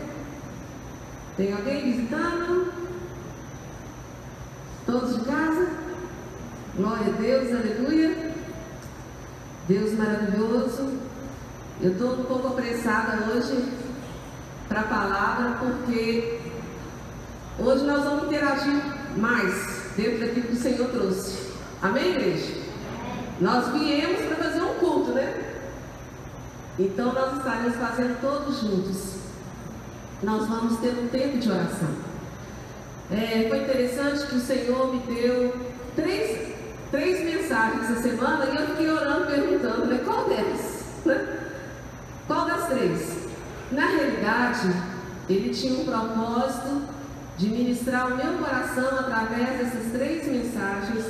Tem 1.37 1.53
alguém 1.53 1.91
visitando? 1.91 2.73
Todos 4.85 5.19
de 5.19 5.25
casa? 5.25 5.69
Glória 6.75 7.13
a 7.13 7.17
Deus, 7.17 7.53
aleluia. 7.53 8.33
Deus 9.67 9.93
maravilhoso. 9.93 10.93
Eu 11.81 11.91
estou 11.91 12.13
um 12.13 12.23
pouco 12.23 12.47
apressada 12.47 13.31
hoje 13.31 13.84
para 14.67 14.81
a 14.81 14.83
palavra, 14.83 15.57
porque 15.59 16.39
hoje 17.59 17.83
nós 17.85 18.03
vamos 18.03 18.25
interagir 18.25 18.81
mais 19.17 19.91
dentro 19.95 20.19
daquilo 20.19 20.47
que 20.47 20.53
o 20.53 20.59
Senhor 20.59 20.89
trouxe. 20.89 21.53
Amém, 21.81 22.11
igreja? 22.11 22.53
Nós 23.39 23.67
viemos 23.69 24.21
para 24.25 24.35
fazer 24.35 24.61
um 24.61 24.73
culto, 24.75 25.11
né? 25.11 25.53
Então 26.79 27.13
nós 27.13 27.37
estaremos 27.37 27.75
fazendo 27.75 28.19
todos 28.21 28.61
juntos. 28.61 29.15
Nós 30.23 30.47
vamos 30.47 30.79
ter 30.79 30.89
um 30.97 31.07
tempo 31.07 31.37
de 31.37 31.51
oração. 31.51 31.89
É, 33.11 33.45
foi 33.47 33.59
interessante 33.59 34.25
que 34.27 34.35
o 34.35 34.39
Senhor 34.39 34.93
me 34.93 34.99
deu 35.01 35.55
três, 35.95 36.53
três 36.91 37.23
mensagens 37.23 37.91
essa 37.91 38.01
semana 38.01 38.45
e 38.45 38.55
eu 38.55 38.67
fiquei 38.67 38.89
orando, 38.89 39.27
perguntando, 39.27 39.85
né? 39.85 40.01
Qual 40.03 40.27
delas? 40.27 40.83
Né? 41.05 41.37
Qual 42.27 42.45
das 42.47 42.67
três? 42.67 43.24
Na 43.71 43.87
realidade, 43.87 44.69
ele 45.27 45.49
tinha 45.49 45.81
um 45.81 45.85
propósito 45.85 46.83
de 47.37 47.49
ministrar 47.49 48.13
o 48.13 48.15
meu 48.15 48.37
coração 48.37 48.99
através 48.99 49.57
dessas 49.57 49.91
três 49.91 50.27
mensagens 50.27 51.05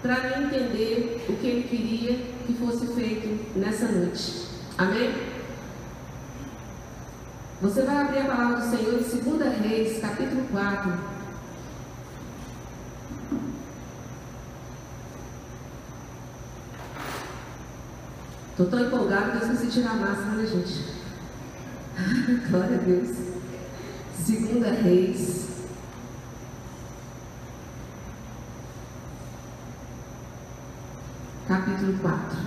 para 0.00 0.38
me 0.38 0.44
entender 0.44 1.26
o 1.28 1.36
que 1.36 1.46
ele 1.46 1.68
queria 1.68 2.16
que 2.46 2.54
fosse 2.54 2.86
feito 2.94 3.58
nessa 3.58 3.86
noite. 3.88 4.46
Amém? 4.78 5.36
Você 7.60 7.82
vai 7.82 7.96
abrir 7.96 8.18
a 8.20 8.24
palavra 8.24 8.58
do 8.58 8.70
Senhor 8.70 8.94
em 8.94 9.38
2 9.38 9.58
Reis, 9.60 10.00
capítulo 10.00 10.46
4. 10.52 10.92
Estou 18.50 18.66
tão 18.66 18.86
empolgado 18.86 19.32
que 19.32 19.36
eu 19.36 19.42
esqueci 19.42 19.66
de 19.66 19.72
tirar 19.72 19.90
a 19.90 19.96
máscara, 19.96 20.30
né, 20.32 20.46
gente? 20.46 20.95
Glória 22.50 22.76
a 22.76 22.80
Deus. 22.80 23.08
Segunda 24.14 24.70
Reis. 24.70 25.46
Capítulo 31.48 31.98
4. 32.00 32.38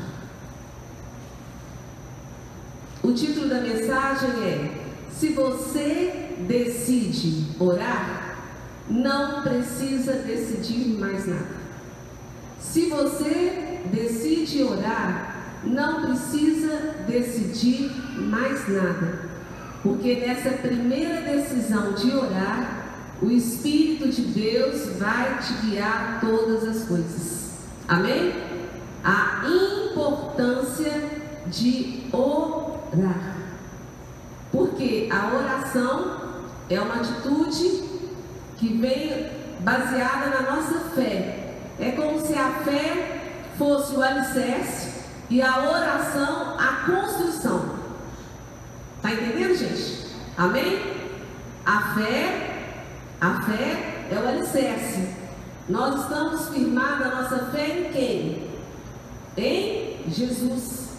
O 3.02 3.12
título 3.14 3.50
da 3.50 3.62
mensagem 3.62 4.30
é: 4.44 4.86
Se 5.12 5.30
você 5.30 6.36
decide 6.48 7.56
orar, 7.60 8.38
não 8.88 9.42
precisa 9.42 10.14
decidir 10.14 11.00
mais 11.00 11.26
nada. 11.26 11.60
Se 12.60 12.88
você 12.88 13.82
decide 13.92 14.62
orar, 14.64 15.60
não 15.64 16.06
precisa 16.06 16.96
decidir 17.08 17.92
mais 18.18 18.68
nada, 18.68 19.29
porque 19.82 20.16
nessa 20.16 20.50
primeira 20.52 21.22
decisão 21.22 21.94
de 21.94 22.12
orar, 22.12 22.86
o 23.22 23.30
Espírito 23.32 24.10
de 24.10 24.22
Deus 24.22 24.98
vai 24.98 25.40
te 25.40 25.54
guiar 25.66 26.20
todas 26.22 26.64
as 26.64 26.88
coisas. 26.88 27.52
Amém? 27.88 28.34
A 29.04 29.44
importância 29.48 30.92
de 31.48 32.04
orar. 32.12 33.38
Porque 34.52 35.10
a 35.12 35.36
oração 35.36 36.18
é 36.70 36.80
uma 36.80 36.96
atitude 36.96 37.84
que 38.58 38.78
vem 38.78 39.28
baseada 39.62 40.30
na 40.30 40.56
nossa 40.56 40.80
fé. 40.96 41.56
É 41.80 41.92
como 41.92 42.20
se 42.20 42.34
a 42.34 42.50
fé 42.64 43.22
fosse 43.58 43.96
o 43.96 44.04
alicerce 44.04 44.90
e 45.30 45.42
a 45.42 45.60
oração, 45.60 46.58
a 46.58 46.86
construção. 46.86 47.79
Está 49.00 49.14
entendendo, 49.14 49.56
gente? 49.56 50.08
Amém? 50.38 50.78
A 51.66 51.94
fé, 51.96 52.76
a 53.22 53.42
fé 53.44 54.06
é 54.12 54.16
o 54.16 54.28
alicerce. 54.28 55.08
Nós 55.70 56.02
estamos 56.02 56.50
firmados 56.50 57.06
a 57.06 57.22
nossa 57.22 57.46
fé 57.46 57.80
em 57.80 57.94
quem? 57.94 58.50
Em 59.38 60.12
Jesus. 60.12 60.90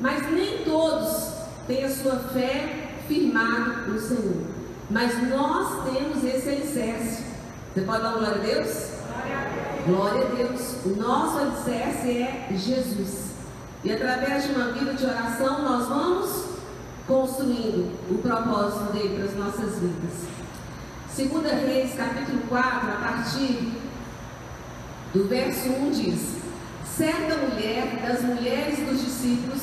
Mas 0.00 0.32
nem 0.32 0.64
todos 0.64 1.30
têm 1.66 1.84
a 1.84 1.90
sua 1.90 2.16
fé 2.32 2.88
firmada 3.06 3.82
no 3.86 4.00
Senhor. 4.00 4.46
Mas 4.88 5.28
nós 5.28 5.92
temos 5.92 6.24
esse 6.24 6.48
alicerce. 6.48 7.24
Você 7.74 7.82
pode 7.82 8.02
dar 8.02 8.12
glória 8.12 8.34
a 8.34 8.38
Deus? 8.38 8.92
Glória 9.86 10.26
a 10.26 10.34
Deus. 10.36 10.76
O 10.86 10.96
nosso 10.96 11.38
alicerce 11.38 12.08
é 12.08 12.48
Jesus. 12.52 13.32
E 13.84 13.92
através 13.92 14.44
de 14.46 14.52
uma 14.54 14.72
vida 14.72 14.94
de 14.94 15.04
oração, 15.04 15.62
nós 15.62 15.86
vamos 15.86 16.51
construindo 17.06 17.92
o 18.10 18.18
propósito 18.18 18.92
dele 18.92 19.16
para 19.16 19.24
as 19.24 19.36
nossas 19.36 19.78
vidas. 19.80 20.32
Segunda 21.08 21.48
Reis, 21.50 21.94
capítulo 21.94 22.42
4, 22.48 22.68
a 22.68 22.94
partir 22.94 23.72
do 25.12 25.28
verso 25.28 25.68
1 25.68 25.90
diz: 25.90 26.36
Certa 26.96 27.36
mulher 27.36 28.00
das 28.06 28.22
mulheres 28.22 28.78
dos 28.78 29.04
discípulos 29.04 29.62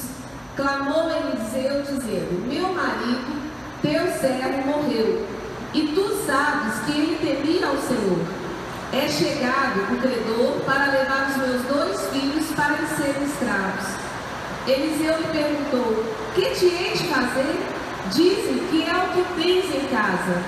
clamou 0.55 1.07
a 1.07 1.17
Eliseu, 1.17 1.81
dizendo: 1.81 2.47
Meu 2.47 2.73
marido, 2.73 3.41
teu 3.81 4.07
servo, 4.19 4.67
morreu, 4.67 5.25
e 5.73 5.87
tu 5.87 6.25
sabes 6.25 6.79
que 6.85 6.91
ele 6.91 7.17
temia 7.17 7.67
ao 7.67 7.77
Senhor. 7.77 8.39
É 8.91 9.07
chegado 9.07 9.81
o 9.93 10.01
credor 10.01 10.59
para 10.65 10.91
levar 10.91 11.29
os 11.29 11.37
meus 11.37 11.61
dois 11.63 12.09
filhos 12.09 12.47
para 12.55 12.75
serem 12.95 13.23
escravos. 13.23 13.85
Eliseu 14.67 15.17
lhe 15.17 15.27
perguntou: 15.27 16.18
Que 16.35 16.49
te 16.51 16.65
hei 16.65 16.93
de 16.93 17.07
fazer? 17.07 17.59
Dize 18.11 18.61
que 18.69 18.83
é 18.87 18.93
o 18.93 19.09
que 19.13 19.41
tens 19.41 19.65
em 19.75 19.87
casa. 19.87 20.43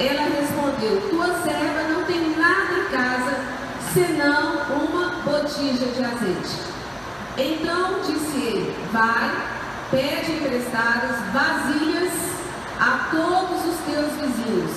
Ela 0.00 0.22
respondeu: 0.22 1.08
Tua 1.10 1.26
serva 1.42 1.82
não 1.92 2.04
tem 2.04 2.36
nada 2.36 2.74
em 2.74 2.84
casa 2.90 3.58
senão 3.92 4.62
uma 4.82 5.22
botija 5.22 5.86
de 5.86 6.04
azeite. 6.04 6.68
Então 7.36 8.00
disse 8.06 8.36
ele: 8.36 8.76
Vai, 8.90 9.30
pede 9.90 10.32
emprestadas 10.32 11.16
vasilhas 11.32 12.12
a 12.80 13.08
todos 13.10 13.64
os 13.66 13.76
teus 13.84 14.12
vizinhos. 14.12 14.72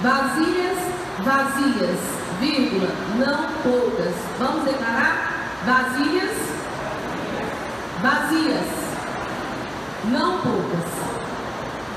Vasilhas, 0.00 0.78
vazias, 1.18 2.00
vírgula, 2.40 2.88
não 3.18 3.52
poucas. 3.62 4.14
Vamos 4.38 4.64
declarar? 4.64 5.36
Vasilhas, 5.66 6.36
vazias, 8.00 8.79
não 10.04 10.40
poucas. 10.40 11.20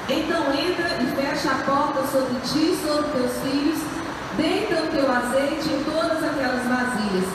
Então 0.10 0.52
entra 0.54 1.02
e 1.02 1.16
fecha 1.16 1.52
a 1.52 1.64
porta 1.64 2.06
sobre 2.08 2.36
ti 2.42 2.74
e 2.74 2.80
sobre 2.86 3.12
teus 3.12 3.32
filhos, 3.42 3.80
deita 4.36 4.84
o 4.84 4.88
teu 4.88 5.12
azeite 5.12 5.70
em 5.70 5.84
todas 5.84 6.24
aquelas 6.24 6.68
vasilhas, 6.68 7.26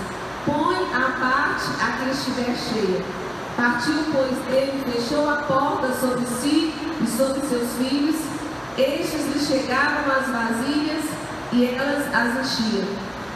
põe 0.45 0.77
à 0.93 1.11
parte 1.19 1.71
a 1.81 1.97
quem 1.99 2.11
estiver 2.11 2.55
cheia. 2.57 3.03
Partiu, 3.57 4.05
pois, 4.13 4.39
dele 4.47 4.85
e 4.87 4.93
fechou 4.93 5.29
a 5.29 5.37
porta 5.39 5.93
sobre 5.95 6.25
si 6.27 6.73
e 7.03 7.07
sobre 7.07 7.41
seus 7.49 7.73
filhos. 7.73 8.17
Estes 8.77 9.35
lhe 9.35 9.41
chegavam 9.41 10.13
as 10.15 10.29
vasilhas 10.29 11.05
e 11.53 11.65
elas 11.65 12.07
as 12.15 12.47
enchiam. 12.47 12.87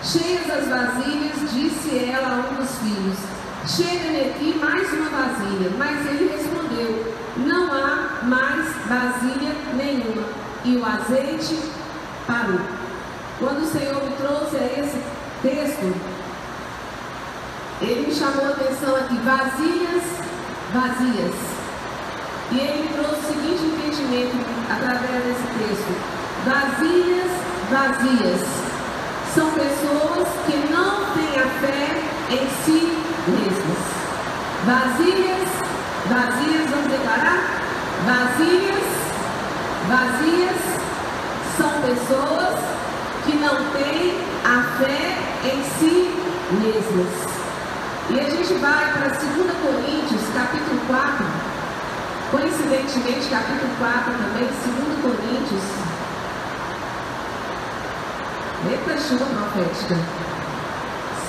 Cheias 0.05 0.49
as 0.51 0.69
vasilhas, 0.69 1.51
disse 1.53 2.05
ela 2.09 2.29
a 2.29 2.51
um 2.51 2.55
dos 2.55 2.71
filhos: 2.79 3.19
Chega-me 3.67 4.31
aqui 4.31 4.59
mais 4.61 4.93
uma 4.93 5.09
vasilha. 5.09 5.71
Mas 5.77 6.07
ele 6.07 6.37
respondeu: 6.37 7.12
Não 7.37 7.73
há 7.73 8.25
mais 8.25 8.67
vasilha 8.87 9.57
nenhuma. 9.75 10.27
E 10.65 10.77
o 10.77 10.85
azeite 10.85 11.59
parou. 12.27 12.61
Quando 13.39 13.63
o 13.63 13.67
Senhor 13.67 14.03
me 14.05 14.15
trouxe 14.17 14.57
a 14.57 14.81
esse 14.81 14.99
texto, 15.43 15.95
ele 17.81 18.07
me 18.07 18.15
chamou 18.15 18.45
a 18.45 18.51
atenção 18.51 18.95
aqui: 18.97 19.17
vasilhas, 19.17 20.05
vazias. 20.73 21.35
E 22.53 22.59
ele 22.59 22.83
me 22.83 22.89
trouxe 22.95 23.19
o 23.19 23.29
seguinte 23.29 23.65
entendimento 23.65 24.37
através 24.71 25.25
desse 25.25 25.47
texto: 25.59 25.93
vasilhas, 26.45 27.31
vazias. 27.71 28.47
São 29.35 29.51
pessoas 29.53 30.29
que 30.47 30.57
não 30.71 31.07
têm 31.15 31.41
a 31.41 31.49
fé 31.61 32.03
em 32.31 32.47
si 32.65 32.93
mesmas. 33.27 34.03
Vazias, 34.67 35.49
vazias, 36.09 36.71
vamos 36.71 36.91
declarar? 36.91 37.63
Vazias, 38.07 38.85
vazias 39.89 40.57
são 41.57 41.71
pessoas 41.83 42.59
que 43.25 43.37
não 43.37 43.71
têm 43.73 44.19
a 44.45 44.63
fé 44.79 45.19
em 45.45 45.63
si 45.79 46.11
mesmas. 46.51 47.33
E 48.11 48.21
a 48.21 48.25
gente 48.25 48.55
vai 48.55 48.93
para 48.93 49.09
2 49.09 49.21
Coríntios, 49.63 50.23
capítulo 50.35 50.81
4. 50.89 51.25
Coincidentemente, 52.33 53.29
capítulo 53.29 53.71
4 53.79 54.13
também, 54.15 54.49
2 54.49 55.03
Coríntios. 55.03 55.63
Eita 58.71 59.01
chuva 59.01 59.25
profética. 59.27 59.97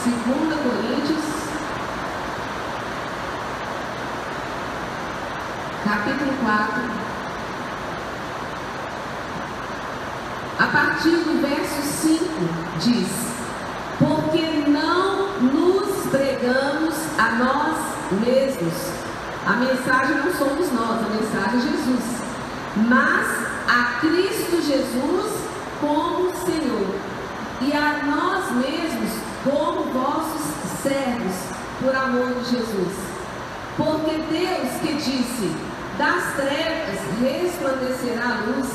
2 0.03 0.15
Coríntios, 0.63 1.32
capítulo 5.83 6.31
4. 6.41 7.03
A 10.59 10.67
partir 10.67 11.09
do 11.09 11.41
verso 11.41 11.81
5 11.81 12.23
diz: 12.79 13.09
Porque 13.99 14.69
não 14.69 15.39
nos 15.41 16.07
pregamos 16.09 16.95
a 17.17 17.31
nós 17.31 17.77
mesmos. 18.25 18.73
A 19.45 19.53
mensagem 19.57 20.15
não 20.17 20.33
somos 20.33 20.71
nós, 20.71 21.03
a 21.03 21.09
mensagem 21.09 21.59
é 21.59 21.63
Jesus. 21.63 22.23
Mas 22.87 23.27
a 23.67 23.99
Cristo 23.99 24.61
Jesus 24.61 25.33
como 25.81 26.33
Senhor. 26.45 26.95
E 27.61 27.73
a 27.73 28.03
nós 28.05 28.51
mesmos 28.51 29.11
como 29.43 29.91
vossos 29.91 30.41
servos, 30.81 31.35
por 31.81 31.93
amor 31.93 32.35
de 32.35 32.51
Jesus. 32.51 33.13
Porque 33.75 34.11
Deus 34.31 34.69
que 34.81 34.93
disse: 34.93 35.72
Das 35.97 36.33
trevas 36.35 36.99
resplandecerá 37.21 38.25
a 38.25 38.49
luz, 38.49 38.69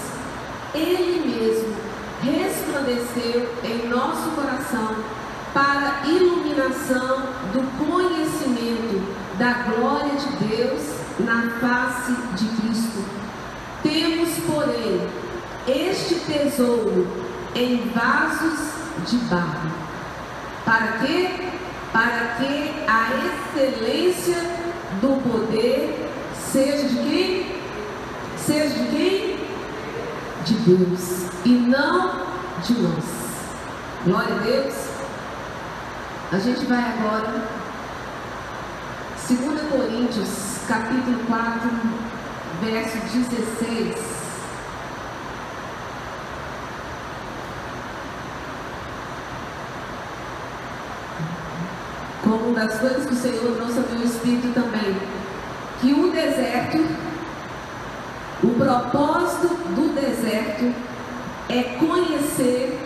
Ele 0.72 1.26
mesmo 1.26 1.76
resplandeceu 2.22 3.48
em 3.64 3.88
nosso 3.88 4.30
coração 4.30 4.96
para 5.52 6.06
iluminação 6.06 7.22
do 7.52 7.62
conhecimento 7.84 9.02
da 9.36 9.52
glória 9.52 10.14
de 10.14 10.46
Deus 10.46 10.82
na 11.18 11.50
face 11.58 12.12
de 12.34 12.48
Cristo. 12.60 13.04
Temos, 13.82 14.28
porém, 14.46 15.08
este 15.66 16.14
tesouro 16.20 17.06
em 17.54 17.90
vasos 17.90 18.58
de 19.06 19.16
barro. 19.26 19.70
Para 20.64 20.98
quê? 20.98 21.30
Para 21.92 22.36
que 22.36 22.74
a 22.86 23.10
excelência 23.56 24.36
do 25.00 25.20
poder 25.22 26.07
seja 26.53 26.88
de 26.88 26.94
quem? 26.94 27.61
Seja 28.38 28.68
de 28.68 28.88
quem? 28.90 29.38
De 30.44 30.55
Deus 30.55 31.26
e 31.44 31.51
não 31.51 32.26
de 32.64 32.72
nós. 32.74 33.05
Glória 34.05 34.34
a 34.34 34.38
Deus. 34.38 34.74
A 36.32 36.38
gente 36.38 36.64
vai 36.66 36.78
agora, 36.78 37.49
2 39.28 39.61
Coríntios, 39.70 40.28
capítulo 40.66 41.18
4, 41.26 41.70
verso 42.62 42.99
16. 42.99 44.18
Como 52.22 52.55
das 52.55 52.78
coisas 52.78 53.07
que 53.07 53.14
o 53.14 53.16
Senhor 53.16 53.57
trouxe 53.57 53.78
ao 53.78 53.84
meu 53.90 54.05
espírito 54.05 54.53
também, 54.53 54.96
que 55.80 55.92
o 55.92 56.10
deserto, 56.10 56.78
o 58.42 58.48
propósito 58.54 59.48
do 59.74 59.94
deserto 59.94 60.74
é 61.48 61.62
conhecer 61.78 62.78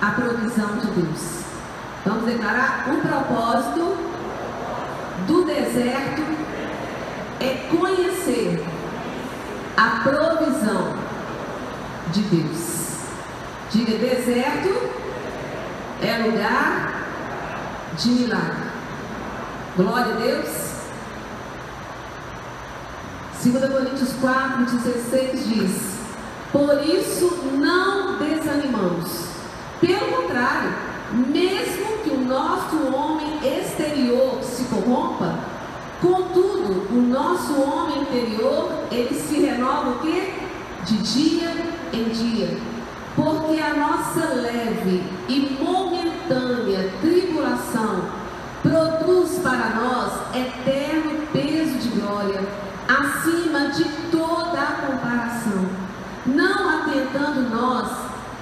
a 0.00 0.10
provisão 0.10 0.78
de 0.78 0.86
Deus. 0.88 1.44
Vamos 2.04 2.24
declarar 2.24 2.86
o 2.88 3.00
propósito 3.00 3.96
do 5.26 5.44
deserto 5.44 6.22
é 7.40 7.68
conhecer 7.70 8.62
a 9.76 10.00
provisão 10.02 10.94
de 12.12 12.22
Deus. 12.22 12.74
Diga 13.70 13.98
deserto 13.98 14.90
é 16.02 16.18
lugar 16.18 16.92
de 17.96 18.08
milagre. 18.08 18.70
Glória 19.76 20.14
a 20.14 20.18
Deus. 20.18 20.73
2 23.42 23.70
Coríntios 23.70 24.12
4, 24.20 24.64
16 24.64 25.48
diz: 25.48 25.98
Por 26.52 26.82
isso 26.84 27.38
não 27.54 28.18
desanimamos. 28.18 29.26
Pelo 29.80 30.22
contrário, 30.22 30.72
mesmo 31.12 31.98
que 32.02 32.10
o 32.10 32.24
nosso 32.24 32.76
homem 32.94 33.38
exterior 33.44 34.42
se 34.42 34.64
corrompa, 34.64 35.38
contudo, 36.00 36.86
o 36.90 37.00
nosso 37.00 37.60
homem 37.60 38.02
interior, 38.02 38.70
ele 38.90 39.14
se 39.14 39.40
renova 39.40 39.90
o 39.90 39.98
quê? 40.00 40.32
De 40.84 40.96
dia 40.98 41.50
em 41.92 42.04
dia. 42.10 42.58
Porque 43.14 43.60
a 43.60 43.74
nossa 43.74 44.34
leve 44.34 45.02
e 45.28 45.58
momentânea 45.62 46.90
tribulação 47.00 48.24
produz 48.62 49.38
para 49.38 49.74
nós 49.76 50.12
eterno 50.34 51.26
peso 51.32 51.78
de 51.78 51.88
glória, 52.00 52.40
acima 53.00 53.68
de 53.68 53.84
toda 54.10 54.58
a 54.58 54.72
comparação, 54.86 55.68
não 56.26 56.80
atentando 56.80 57.48
nós 57.50 57.90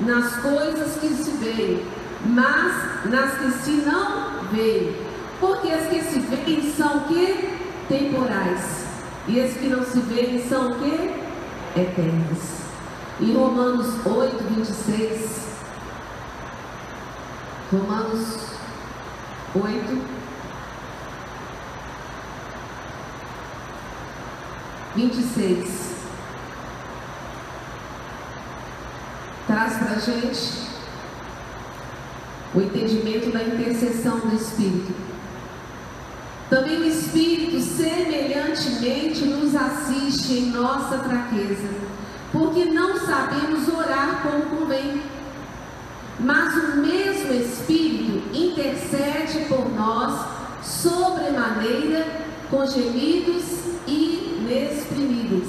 nas 0.01 0.37
coisas 0.37 0.97
que 1.01 1.09
se 1.09 1.31
veem, 1.39 1.85
mas 2.27 3.11
nas 3.11 3.39
que 3.39 3.51
se 3.51 3.71
não 3.87 4.45
veem. 4.53 4.97
Porque 5.41 5.71
as 5.71 5.89
que 5.89 6.01
se 6.03 6.19
veem 6.21 6.73
são 6.73 7.01
que? 7.01 7.59
Temporais. 7.89 8.87
E 9.27 9.41
as 9.41 9.55
que 9.55 9.69
não 9.69 9.85
se 9.85 10.01
veem 10.01 10.47
são 10.49 10.73
que? 10.75 11.15
Eternas. 11.81 12.63
Em 13.21 13.35
Romanos 13.35 14.05
8, 14.05 14.45
26. 14.55 15.43
Romanos 17.73 18.37
8, 19.55 20.12
26. 24.95 25.93
Traz 29.47 29.76
para 29.78 29.93
a 29.93 29.99
gente 29.99 30.62
o 32.55 32.61
entendimento 32.61 33.30
da 33.30 33.43
intercessão 33.43 34.18
do 34.20 34.36
Espírito. 34.36 34.93
Também 36.51 36.80
o 36.80 36.84
Espírito 36.84 37.59
semelhantemente 37.61 39.24
nos 39.24 39.55
assiste 39.55 40.34
em 40.34 40.51
nossa 40.51 40.99
fraqueza, 40.99 41.68
porque 42.30 42.66
não 42.66 42.99
sabemos 42.99 43.68
orar 43.68 44.20
como 44.22 44.59
convém. 44.59 45.03
Mas 46.20 46.55
o 46.55 46.76
mesmo 46.76 47.32
Espírito 47.32 48.36
intercede 48.36 49.47
por 49.49 49.74
nós 49.74 50.26
sobremaneira 50.62 52.07
com 52.51 52.66
gemidos 52.66 53.62
inexprimíveis. 54.53 55.49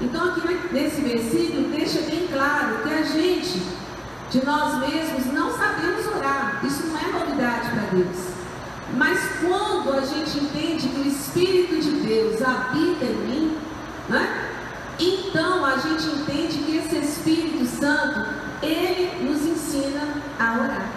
Então 0.00 0.30
aqui 0.30 0.40
nesse 0.72 1.00
versículo 1.00 1.68
deixa 1.70 2.00
bem 2.02 2.28
claro 2.32 2.82
que 2.82 2.94
a 2.94 3.02
gente, 3.02 3.62
de 4.30 4.44
nós 4.44 4.78
mesmos, 4.78 5.32
não 5.32 5.50
sabemos 5.56 6.06
orar. 6.06 6.60
Isso 6.64 6.86
não 6.86 6.98
é 6.98 7.18
novidade 7.18 7.70
para 7.70 7.96
Deus. 7.96 8.38
Mas 8.96 9.18
quando 9.40 9.92
a 9.92 10.00
gente 10.00 10.38
entende 10.38 10.88
que 10.88 11.00
o 11.00 11.06
Espírito 11.06 11.80
de 11.80 11.90
Deus 12.06 12.40
habita 12.40 13.04
em 13.04 13.16
mim, 13.26 13.58
né? 14.08 14.50
então 14.98 15.64
a 15.64 15.76
gente 15.76 16.06
entende 16.06 16.58
que 16.58 16.76
esse 16.76 16.96
Espírito 16.96 17.66
Santo, 17.66 18.28
ele 18.62 19.24
nos 19.24 19.44
ensina 19.44 20.22
a 20.38 20.54
orar. 20.54 20.88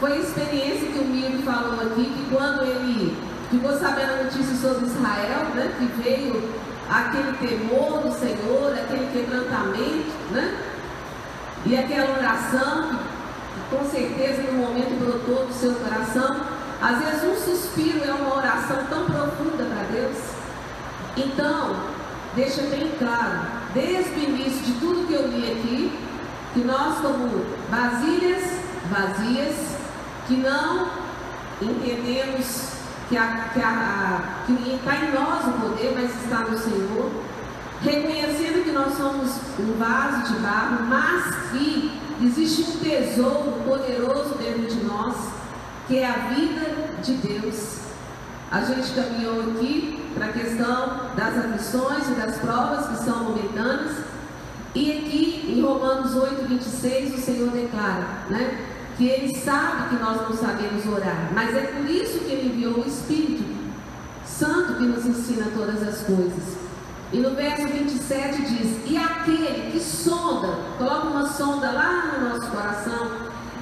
Foi 0.00 0.12
a 0.12 0.16
experiência 0.16 0.88
que 0.88 0.98
o 0.98 1.04
Miro 1.04 1.42
falou 1.42 1.80
aqui, 1.80 2.04
que 2.04 2.34
quando 2.34 2.62
ele 2.62 3.16
ficou 3.54 3.78
sabendo 3.78 4.12
a 4.12 4.22
notícia 4.24 4.56
sobre 4.56 4.86
Israel, 4.86 5.46
né? 5.54 5.72
que 5.78 5.86
veio 6.02 6.52
aquele 6.90 7.32
temor 7.38 8.00
do 8.00 8.12
Senhor, 8.12 8.72
aquele 8.72 9.10
quebrantamento, 9.12 10.12
né? 10.30 10.58
E 11.66 11.76
aquela 11.76 12.18
oração 12.18 12.90
que 12.90 13.76
com 13.76 13.84
certeza 13.90 14.42
no 14.42 14.52
momento 14.52 14.98
brotou 14.98 15.46
do 15.46 15.52
seu 15.52 15.74
coração. 15.74 16.42
Às 16.82 16.98
vezes 16.98 17.24
um 17.24 17.36
suspiro 17.36 18.04
é 18.04 18.12
uma 18.12 18.36
oração 18.36 18.84
tão 18.90 19.06
profunda 19.06 19.64
para 19.64 19.84
Deus. 19.90 20.18
Então, 21.16 21.76
deixa 22.34 22.62
bem 22.62 22.92
claro, 22.98 23.46
desde 23.72 24.10
o 24.10 24.24
início 24.24 24.62
de 24.62 24.72
tudo 24.80 25.06
que 25.06 25.14
eu 25.14 25.28
li 25.28 25.52
aqui, 25.52 25.98
que 26.52 26.60
nós 26.60 26.98
como 26.98 27.46
vasilhas 27.70 28.64
vazias, 28.90 29.76
que 30.26 30.36
não 30.36 30.88
entendemos 31.60 32.73
que, 33.08 33.16
a, 33.16 33.50
que, 33.52 33.60
a, 33.60 34.20
que 34.46 34.74
está 34.74 34.96
em 34.96 35.12
nós 35.12 35.46
o 35.46 35.52
poder, 35.60 35.92
mas 35.94 36.10
está 36.22 36.40
no 36.40 36.58
Senhor, 36.58 37.10
reconhecendo 37.82 38.64
que 38.64 38.72
nós 38.72 38.94
somos 38.96 39.30
um 39.58 39.78
vaso 39.78 40.32
de 40.32 40.40
barro, 40.40 40.84
mas 40.86 41.50
que 41.50 42.00
existe 42.22 42.62
um 42.62 42.76
tesouro 42.78 43.60
poderoso 43.66 44.36
dentro 44.36 44.66
de 44.66 44.84
nós, 44.84 45.14
que 45.86 45.98
é 45.98 46.06
a 46.06 46.34
vida 46.34 47.00
de 47.02 47.14
Deus. 47.14 47.80
A 48.50 48.62
gente 48.62 48.92
caminhou 48.92 49.40
aqui 49.40 50.00
para 50.14 50.26
a 50.26 50.32
questão 50.32 51.10
das 51.16 51.36
aflições 51.36 52.08
e 52.08 52.14
das 52.14 52.36
provas 52.36 52.86
que 52.86 53.04
são 53.04 53.24
momentâneas. 53.24 53.96
E 54.74 54.92
aqui 54.92 55.44
em 55.48 55.62
Romanos 55.62 56.14
8, 56.14 56.48
26, 56.48 57.14
o 57.14 57.18
Senhor 57.18 57.50
declara, 57.50 58.06
né? 58.30 58.73
Que 58.96 59.08
Ele 59.08 59.36
sabe 59.38 59.88
que 59.88 60.02
nós 60.02 60.22
não 60.22 60.36
sabemos 60.36 60.86
orar, 60.86 61.30
mas 61.34 61.54
é 61.54 61.62
por 61.62 61.88
isso 61.90 62.20
que 62.20 62.32
Ele 62.32 62.54
enviou 62.54 62.78
o 62.78 62.86
Espírito 62.86 63.44
Santo 64.24 64.74
que 64.74 64.84
nos 64.84 65.04
ensina 65.06 65.46
todas 65.54 65.82
as 65.82 66.02
coisas. 66.02 66.64
E 67.12 67.18
no 67.18 67.30
verso 67.30 67.68
27 67.68 68.42
diz: 68.42 68.90
E 68.90 68.96
aquele 68.96 69.70
que 69.70 69.78
sonda, 69.78 70.58
coloca 70.76 71.06
uma 71.08 71.28
sonda 71.28 71.70
lá 71.70 72.18
no 72.18 72.28
nosso 72.28 72.50
coração, 72.50 73.10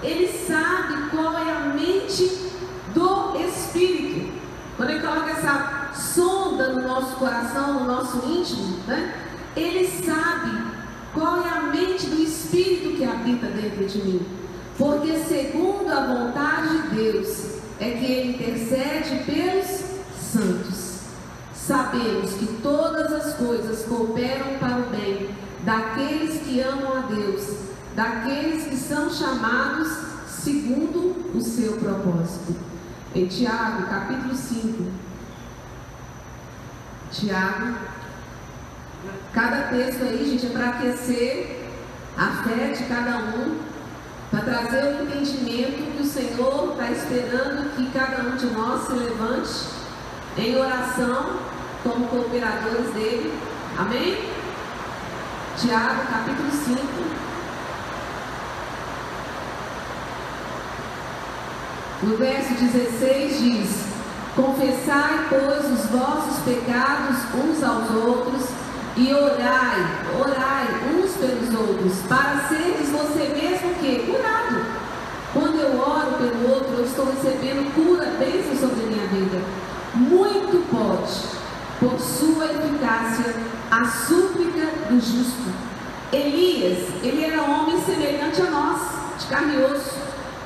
ele 0.02 0.26
sabe 0.28 1.10
qual 1.10 1.36
é 1.36 1.52
a 1.52 1.74
mente 1.74 2.50
do 2.94 3.36
Espírito. 3.38 4.32
Quando 4.76 4.90
ele 4.90 5.00
coloca 5.00 5.30
essa 5.30 5.90
sonda 5.94 6.72
no 6.72 6.88
nosso 6.88 7.16
coração, 7.16 7.74
no 7.74 7.84
nosso 7.84 8.16
íntimo, 8.26 8.78
né? 8.86 9.14
ele 9.54 9.86
sabe 9.86 10.72
qual 11.12 11.44
é 11.44 11.48
a 11.48 11.62
mente 11.64 12.06
do 12.06 12.22
Espírito 12.22 12.96
que 12.96 13.04
habita 13.04 13.46
dentro 13.48 13.84
de 13.84 13.98
mim. 13.98 14.41
Porque, 14.78 15.18
segundo 15.18 15.90
a 15.90 16.06
vontade 16.06 16.82
de 16.82 16.88
Deus, 16.96 17.52
é 17.78 17.90
que 17.90 18.04
ele 18.04 18.32
intercede 18.32 19.24
pelos 19.24 19.66
santos. 20.18 20.92
Sabemos 21.54 22.32
que 22.34 22.46
todas 22.62 23.12
as 23.12 23.34
coisas 23.34 23.84
cooperam 23.84 24.58
para 24.58 24.78
o 24.78 24.90
bem 24.90 25.30
daqueles 25.64 26.42
que 26.42 26.60
amam 26.60 26.96
a 26.96 27.00
Deus, 27.02 27.56
daqueles 27.94 28.64
que 28.64 28.76
são 28.76 29.10
chamados 29.10 29.88
segundo 30.26 31.30
o 31.36 31.40
seu 31.40 31.74
propósito. 31.74 32.56
Em 33.14 33.26
Tiago, 33.26 33.86
capítulo 33.88 34.34
5. 34.34 34.84
Tiago, 37.12 37.76
cada 39.32 39.68
texto 39.68 40.02
aí, 40.02 40.30
gente, 40.30 40.46
é 40.46 40.50
para 40.50 40.70
aquecer 40.70 41.68
a 42.16 42.42
fé 42.42 42.72
de 42.72 42.84
cada 42.84 43.18
um, 43.18 43.58
para 44.32 44.40
trazer 44.40 44.84
o 44.84 45.02
entendimento 45.02 45.92
que 45.94 46.02
o 46.02 46.06
Senhor 46.06 46.72
está 46.72 46.90
esperando 46.90 47.76
que 47.76 47.90
cada 47.90 48.22
um 48.22 48.34
de 48.34 48.46
nós 48.46 48.86
se 48.86 48.92
levante 48.94 49.52
em 50.38 50.56
oração 50.56 51.36
como 51.82 52.08
cooperadores 52.08 52.94
dele. 52.94 53.38
Amém? 53.76 54.30
Tiago, 55.58 56.06
capítulo 56.10 56.50
5. 56.50 56.80
No 62.04 62.16
verso 62.16 62.54
16 62.54 63.38
diz: 63.38 63.84
Confessai, 64.34 65.26
pois, 65.28 65.70
os 65.70 65.90
vossos 65.90 66.38
pecados 66.42 67.18
uns 67.34 67.62
aos 67.62 67.90
outros 67.90 68.61
e 68.96 69.12
orai, 69.14 69.86
orai 70.18 70.66
uns 70.94 71.12
pelos 71.16 71.54
outros, 71.54 71.98
para 72.08 72.48
seres 72.48 72.90
você 72.90 73.32
mesmo 73.34 73.74
que 73.80 74.06
curado. 74.06 74.82
Quando 75.32 75.58
eu 75.58 75.80
oro 75.80 76.12
pelo 76.18 76.52
outro, 76.52 76.74
eu 76.78 76.84
estou 76.84 77.06
recebendo 77.06 77.74
cura, 77.74 78.04
bênção 78.18 78.68
sobre 78.68 78.84
minha 78.84 79.06
vida. 79.06 79.40
Muito 79.94 80.68
pode, 80.70 81.22
por 81.80 81.98
sua 81.98 82.46
eficácia, 82.46 83.34
a 83.70 83.84
súplica 83.86 84.66
do 84.90 85.00
justo. 85.00 85.50
Elias, 86.12 86.88
ele 87.02 87.24
era 87.24 87.40
homem 87.40 87.80
semelhante 87.82 88.42
a 88.42 88.50
nós, 88.50 88.80
de 89.18 89.26
carne 89.26 89.54
e 89.54 89.64
osso, 89.64 89.96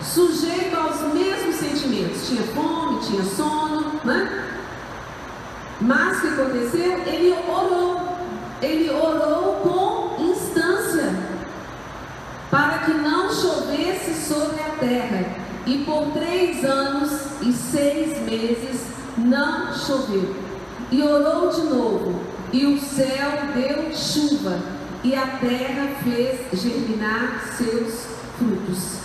sujeito 0.00 0.76
aos 0.76 1.12
mesmos 1.12 1.56
sentimentos. 1.56 2.28
Tinha 2.28 2.42
fome, 2.44 3.00
tinha 3.00 3.24
sono, 3.24 4.00
né? 4.04 4.44
Mas 5.80 6.18
o 6.18 6.20
que 6.20 6.28
aconteceu? 6.28 6.98
Ele 7.06 7.34
orou. 7.48 8.15
Ele 8.62 8.90
orou 8.90 9.60
com 9.62 10.22
instância 10.22 11.14
para 12.50 12.78
que 12.78 12.92
não 12.92 13.32
chovesse 13.32 14.14
sobre 14.14 14.60
a 14.62 14.70
terra. 14.78 15.26
E 15.66 15.78
por 15.78 16.12
três 16.12 16.64
anos 16.64 17.10
e 17.42 17.52
seis 17.52 18.18
meses 18.22 18.86
não 19.18 19.74
choveu. 19.74 20.36
E 20.90 21.02
orou 21.02 21.50
de 21.50 21.62
novo, 21.62 22.20
e 22.52 22.64
o 22.66 22.80
céu 22.80 23.32
deu 23.54 23.92
chuva, 23.92 24.60
e 25.02 25.14
a 25.14 25.26
terra 25.26 25.88
fez 26.04 26.40
germinar 26.52 27.42
seus 27.56 28.06
frutos. 28.38 28.98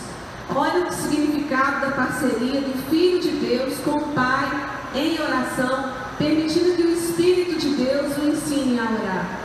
Olha 0.55 0.87
o 0.87 0.91
significado 0.91 1.87
da 1.87 1.91
parceria 1.91 2.61
do 2.61 2.89
Filho 2.89 3.19
de 3.19 3.31
Deus 3.31 3.77
com 3.79 3.97
o 3.97 4.13
Pai 4.13 4.49
em 4.93 5.19
oração, 5.19 5.91
permitindo 6.17 6.75
que 6.75 6.83
o 6.83 6.93
Espírito 6.93 7.57
de 7.57 7.69
Deus 7.69 8.17
o 8.17 8.27
ensine 8.27 8.79
a 8.79 8.83
orar. 8.83 9.40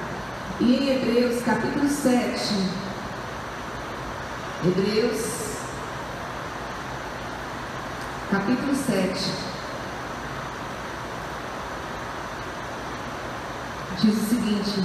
E 0.59 0.75
em 0.75 0.89
Hebreus 0.89 1.43
capítulo 1.43 1.87
7, 1.87 2.55
Hebreus 4.65 5.21
capítulo 8.31 8.75
7, 8.75 9.33
diz 14.01 14.15
o 14.15 14.27
seguinte, 14.27 14.83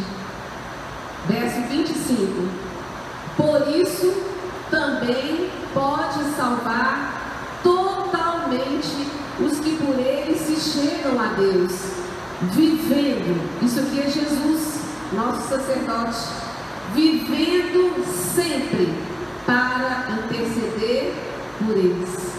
verso 1.29 1.61
25: 1.69 2.49
Por 3.37 3.69
isso 3.73 4.13
também 4.69 5.49
pode 5.73 6.21
salvar 6.35 7.59
totalmente 7.63 9.07
os 9.39 9.57
que 9.61 9.77
por 9.77 9.97
ele 9.97 10.37
se 10.37 10.57
chegam 10.57 11.17
a 11.17 11.27
Deus, 11.27 11.71
vivendo, 12.51 13.63
isso 13.63 13.79
aqui 13.79 14.01
é 14.01 14.09
Jesus, 14.09 14.80
nosso 15.13 15.49
sacerdote, 15.49 16.19
vivendo 16.93 18.03
sempre 18.33 18.93
para 19.45 20.07
interceder 20.23 21.13
por 21.59 21.75
eles. 21.75 22.31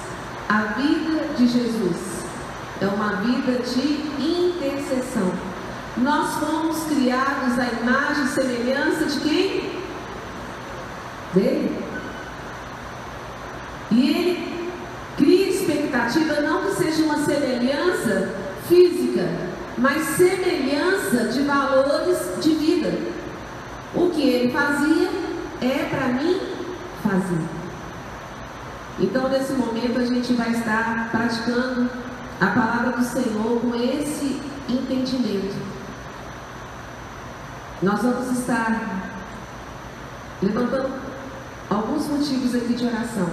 A 0.48 0.74
vida 0.78 1.34
de 1.36 1.46
Jesus 1.46 2.24
é 2.80 2.86
uma 2.86 3.16
vida 3.16 3.62
de 3.62 4.22
intercessão. 4.22 5.32
Nós 5.96 6.34
fomos 6.34 6.84
criados 6.84 7.58
à 7.58 7.66
imagem 7.80 8.24
e 8.24 8.28
semelhança 8.28 9.04
de 9.06 9.20
quem? 9.20 9.72
Dele. 11.34 11.76
E 13.90 14.10
ele 14.10 14.68
cria 15.16 15.48
expectativa 15.48 16.40
não 16.40 16.62
que 16.62 16.76
seja 16.76 17.04
uma 17.04 17.18
semelhança 17.24 18.34
física, 18.66 19.28
mas 19.76 20.02
semelhança 20.16 21.28
de 21.28 21.42
valores 21.42 22.18
de 22.40 22.54
vida. 22.54 22.92
O 23.94 24.08
que 24.10 24.22
ele 24.22 24.41
fazia 24.53 25.09
é 25.61 25.88
para 25.90 26.09
mim 26.09 26.40
fazer. 27.03 27.62
Então, 29.00 29.28
nesse 29.28 29.53
momento, 29.55 29.98
a 29.98 30.05
gente 30.05 30.32
vai 30.34 30.50
estar 30.50 31.09
praticando 31.11 31.90
a 32.40 32.46
palavra 32.46 32.92
do 32.92 33.05
Senhor 33.05 33.61
com 33.61 33.74
esse 33.74 34.40
entendimento. 34.68 35.57
Nós 37.82 38.03
vamos 38.03 38.38
estar 38.38 39.11
levantando 40.42 40.92
alguns 41.70 42.07
motivos 42.07 42.55
aqui 42.55 42.74
de 42.74 42.86
oração. 42.86 43.28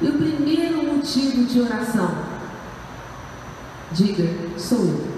E 0.00 0.08
o 0.08 0.18
primeiro 0.18 0.84
motivo 0.84 1.44
de 1.44 1.60
oração, 1.60 2.10
diga, 3.92 4.24
sou 4.58 4.78
eu. 4.78 5.14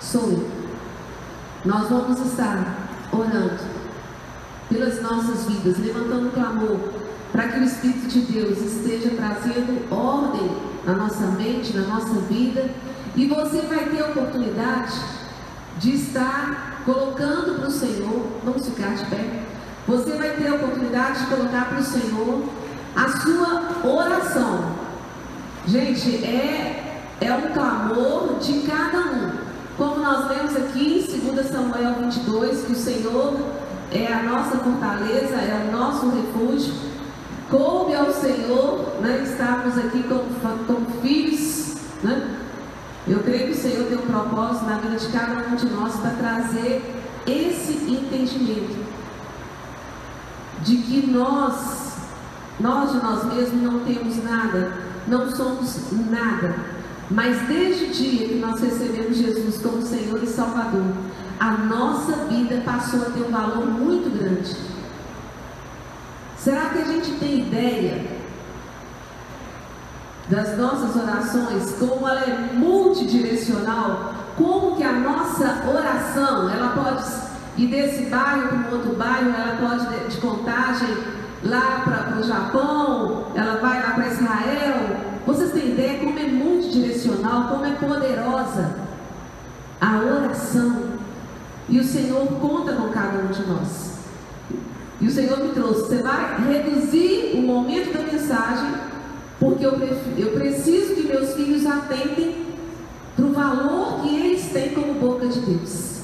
Sou 0.00 0.30
eu. 0.30 0.50
Nós 1.64 1.88
vamos 1.88 2.18
estar 2.20 2.79
orando 3.12 3.60
pelas 4.68 5.02
nossas 5.02 5.46
vidas, 5.46 5.78
levantando 5.78 6.32
clamor 6.32 6.78
para 7.32 7.48
que 7.48 7.60
o 7.60 7.64
Espírito 7.64 8.08
de 8.08 8.20
Deus 8.20 8.58
esteja 8.58 9.10
trazendo 9.10 9.92
ordem 9.92 10.50
na 10.84 10.94
nossa 10.94 11.26
mente, 11.26 11.76
na 11.76 11.86
nossa 11.86 12.14
vida, 12.22 12.70
e 13.14 13.26
você 13.26 13.60
vai 13.62 13.84
ter 13.86 14.02
a 14.02 14.06
oportunidade 14.06 14.94
de 15.78 15.94
estar 15.94 16.82
colocando 16.84 17.58
para 17.58 17.68
o 17.68 17.70
Senhor, 17.70 18.26
vamos 18.44 18.66
ficar 18.68 18.94
de 18.94 19.04
pé, 19.06 19.42
você 19.86 20.12
vai 20.12 20.30
ter 20.30 20.48
a 20.48 20.54
oportunidade 20.54 21.20
de 21.20 21.26
colocar 21.26 21.68
para 21.68 21.78
o 21.78 21.84
Senhor 21.84 22.44
a 22.94 23.08
sua 23.08 23.88
oração. 23.88 24.72
Gente, 25.66 26.24
é, 26.24 27.02
é 27.20 27.32
um 27.32 27.52
clamor 27.52 28.38
de 28.40 28.60
cada 28.62 28.98
um. 28.98 29.39
Como 29.80 29.96
nós 29.96 30.28
lemos 30.28 30.54
aqui 30.54 31.08
em 31.10 31.34
2 31.34 31.46
Samuel 31.46 31.94
22, 32.02 32.66
que 32.66 32.72
o 32.72 32.76
Senhor 32.76 33.34
é 33.90 34.12
a 34.12 34.22
nossa 34.24 34.58
fortaleza, 34.58 35.36
é 35.36 35.68
o 35.70 35.72
nosso 35.74 36.10
refúgio. 36.10 36.74
Coube 37.48 37.94
ao 37.94 38.12
Senhor 38.12 39.00
né, 39.00 39.22
estarmos 39.22 39.78
aqui 39.78 40.02
como, 40.02 40.24
como 40.66 41.00
filhos. 41.00 41.76
Né? 42.02 42.36
Eu 43.08 43.20
creio 43.20 43.46
que 43.46 43.52
o 43.52 43.56
Senhor 43.56 43.86
tem 43.86 43.96
um 43.96 44.02
propósito 44.02 44.66
na 44.66 44.76
vida 44.80 44.96
de 44.96 45.08
cada 45.08 45.48
um 45.48 45.56
de 45.56 45.66
nós 45.70 45.96
para 45.96 46.10
trazer 46.10 46.84
esse 47.26 47.72
entendimento 47.90 48.84
de 50.60 50.76
que 50.76 51.06
nós, 51.06 51.96
nós 52.60 52.92
de 52.92 52.98
nós 52.98 53.24
mesmos 53.32 53.62
não 53.62 53.80
temos 53.80 54.22
nada, 54.22 54.74
não 55.08 55.30
somos 55.30 55.90
nada, 56.10 56.79
mas 57.10 57.40
desde 57.48 57.84
o 57.86 57.90
dia 57.90 58.28
que 58.28 58.34
nós 58.36 58.60
recebemos 58.60 59.16
Jesus 59.16 59.58
como 59.60 59.82
Senhor 59.82 60.22
e 60.22 60.26
Salvador, 60.26 60.92
a 61.40 61.50
nossa 61.50 62.12
vida 62.26 62.62
passou 62.64 63.02
a 63.02 63.06
ter 63.06 63.22
um 63.22 63.30
valor 63.30 63.66
muito 63.66 64.10
grande. 64.16 64.54
Será 66.38 66.70
que 66.70 66.78
a 66.78 66.84
gente 66.84 67.12
tem 67.18 67.40
ideia 67.40 68.20
das 70.28 70.56
nossas 70.56 70.94
orações, 70.94 71.74
como 71.78 72.06
ela 72.06 72.20
é 72.20 72.52
multidirecional, 72.54 74.14
como 74.36 74.76
que 74.76 74.84
a 74.84 74.92
nossa 74.92 75.64
oração, 75.68 76.48
ela 76.48 76.68
pode 76.68 77.04
ir 77.60 77.66
desse 77.66 78.04
bairro 78.04 78.48
para 78.48 78.56
um 78.58 78.72
outro 78.72 78.94
bairro, 78.94 79.30
ela 79.30 79.56
pode 79.56 79.86
de, 79.86 80.14
de 80.14 80.20
contagem 80.20 80.88
lá 81.42 81.82
para 81.84 82.20
o 82.20 82.22
Japão, 82.22 83.26
ela 83.34 83.56
vai 83.56 83.82
lá 83.82 83.90
para 83.92 84.08
Israel. 84.08 85.10
Vocês 85.26 85.52
têm 85.52 85.72
ideia 85.72 85.98
como 85.98 86.18
é 86.18 86.26
multidirecional, 86.26 87.48
como 87.48 87.64
é 87.64 87.72
poderosa 87.72 88.74
a 89.80 89.98
oração. 89.98 90.90
E 91.68 91.78
o 91.78 91.84
Senhor 91.84 92.26
conta 92.40 92.72
com 92.72 92.88
cada 92.88 93.18
um 93.18 93.28
de 93.28 93.46
nós. 93.46 93.90
E 95.00 95.06
o 95.06 95.10
Senhor 95.10 95.38
me 95.38 95.50
trouxe, 95.50 95.88
você 95.88 96.02
vai 96.02 96.36
reduzir 96.46 97.32
o 97.34 97.42
momento 97.42 97.92
da 97.92 98.00
mensagem 98.00 98.90
porque 99.40 99.64
eu, 99.64 99.72
eu 100.18 100.32
preciso 100.32 100.94
que 100.94 101.08
meus 101.08 101.32
filhos 101.32 101.64
atentem 101.64 102.44
para 103.16 103.24
o 103.24 103.32
valor 103.32 104.02
que 104.02 104.14
eles 104.14 104.52
têm 104.52 104.74
como 104.74 104.94
boca 104.94 105.26
de 105.26 105.40
Deus. 105.40 106.00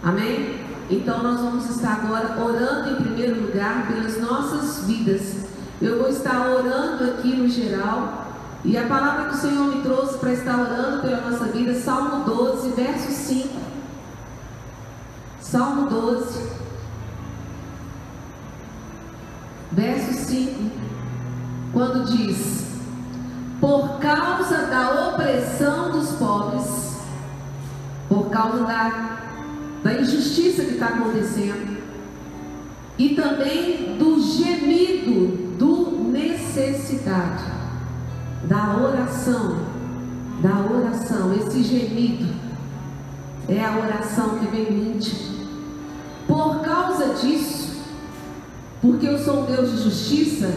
Amém? 0.00 0.59
Então 0.90 1.22
nós 1.22 1.40
vamos 1.40 1.70
estar 1.70 2.02
agora 2.02 2.36
orando 2.42 2.90
em 2.90 3.02
primeiro 3.04 3.40
lugar 3.40 3.86
pelas 3.86 4.20
nossas 4.20 4.84
vidas. 4.86 5.46
Eu 5.80 5.98
vou 5.98 6.08
estar 6.08 6.48
orando 6.48 7.04
aqui 7.04 7.36
no 7.36 7.48
geral. 7.48 8.26
E 8.64 8.76
a 8.76 8.86
palavra 8.86 9.30
que 9.30 9.36
o 9.36 9.38
Senhor 9.38 9.74
me 9.74 9.82
trouxe 9.82 10.18
para 10.18 10.32
estar 10.32 10.58
orando 10.58 11.00
pela 11.00 11.30
nossa 11.30 11.46
vida, 11.46 11.74
Salmo 11.74 12.24
12, 12.24 12.70
verso 12.70 13.10
5. 13.10 13.48
Salmo 15.40 15.88
12, 15.88 16.50
verso 19.72 20.12
5 20.12 20.90
quando 21.72 22.04
diz: 22.04 22.66
por 23.60 23.98
causa 23.98 24.66
da 24.66 25.08
opressão 25.08 25.92
dos 25.92 26.10
pobres, 26.12 26.96
por 28.08 28.30
causa 28.30 28.64
da, 28.64 29.19
da 29.82 29.94
injustiça 29.94 30.64
que 30.64 30.72
está 30.74 30.86
acontecendo, 30.86 31.78
e 32.98 33.10
também 33.10 33.96
do 33.98 34.20
gemido 34.20 35.56
do 35.56 36.10
necessitado, 36.10 37.42
da 38.44 38.76
oração, 38.76 39.58
da 40.42 40.60
oração, 40.60 41.34
esse 41.34 41.62
gemido 41.62 42.34
é 43.48 43.64
a 43.64 43.78
oração 43.78 44.38
que 44.38 44.46
vem 44.46 44.92
íntimo. 44.92 45.30
Por 46.26 46.60
causa 46.60 47.14
disso, 47.14 47.82
porque 48.80 49.06
eu 49.06 49.18
sou 49.18 49.42
um 49.42 49.46
Deus 49.46 49.70
de 49.72 49.82
justiça, 49.82 50.50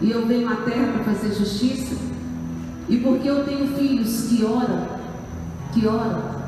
e 0.00 0.10
eu 0.10 0.26
venho 0.26 0.48
à 0.48 0.56
terra 0.56 0.92
para 0.92 1.14
fazer 1.14 1.34
justiça, 1.34 1.94
e 2.88 2.96
porque 2.98 3.28
eu 3.28 3.44
tenho 3.44 3.68
filhos 3.76 4.28
que 4.28 4.44
oram, 4.44 4.86
que 5.72 5.86
oram, 5.86 6.39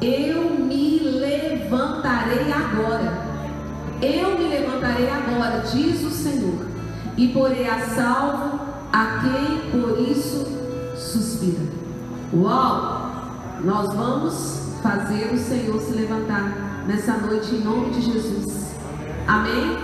eu 0.00 0.50
me 0.50 0.98
levantarei 0.98 2.50
agora. 2.52 3.30
Eu 4.00 4.38
me 4.38 4.48
levantarei 4.48 5.10
agora, 5.10 5.62
diz 5.70 6.02
o 6.02 6.10
Senhor, 6.10 6.66
e 7.16 7.28
porei 7.28 7.68
a 7.68 7.80
salvo 7.80 8.60
a 8.92 9.20
quem 9.20 9.70
por 9.70 9.98
isso 10.00 10.46
suspira. 10.96 11.68
Uau! 12.32 13.10
Nós 13.62 13.94
vamos 13.94 14.78
fazer 14.82 15.34
o 15.34 15.38
Senhor 15.38 15.78
se 15.80 15.92
levantar 15.92 16.84
nessa 16.86 17.12
noite 17.18 17.54
em 17.54 17.60
nome 17.60 17.90
de 17.90 18.00
Jesus. 18.00 18.74
Amém? 19.26 19.76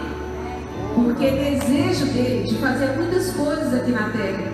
Porque 0.94 1.30
desejo 1.30 2.06
dele 2.06 2.48
de 2.48 2.54
fazer 2.56 2.96
muitas 2.96 3.32
coisas 3.32 3.74
aqui 3.74 3.92
na 3.92 4.08
terra. 4.08 4.50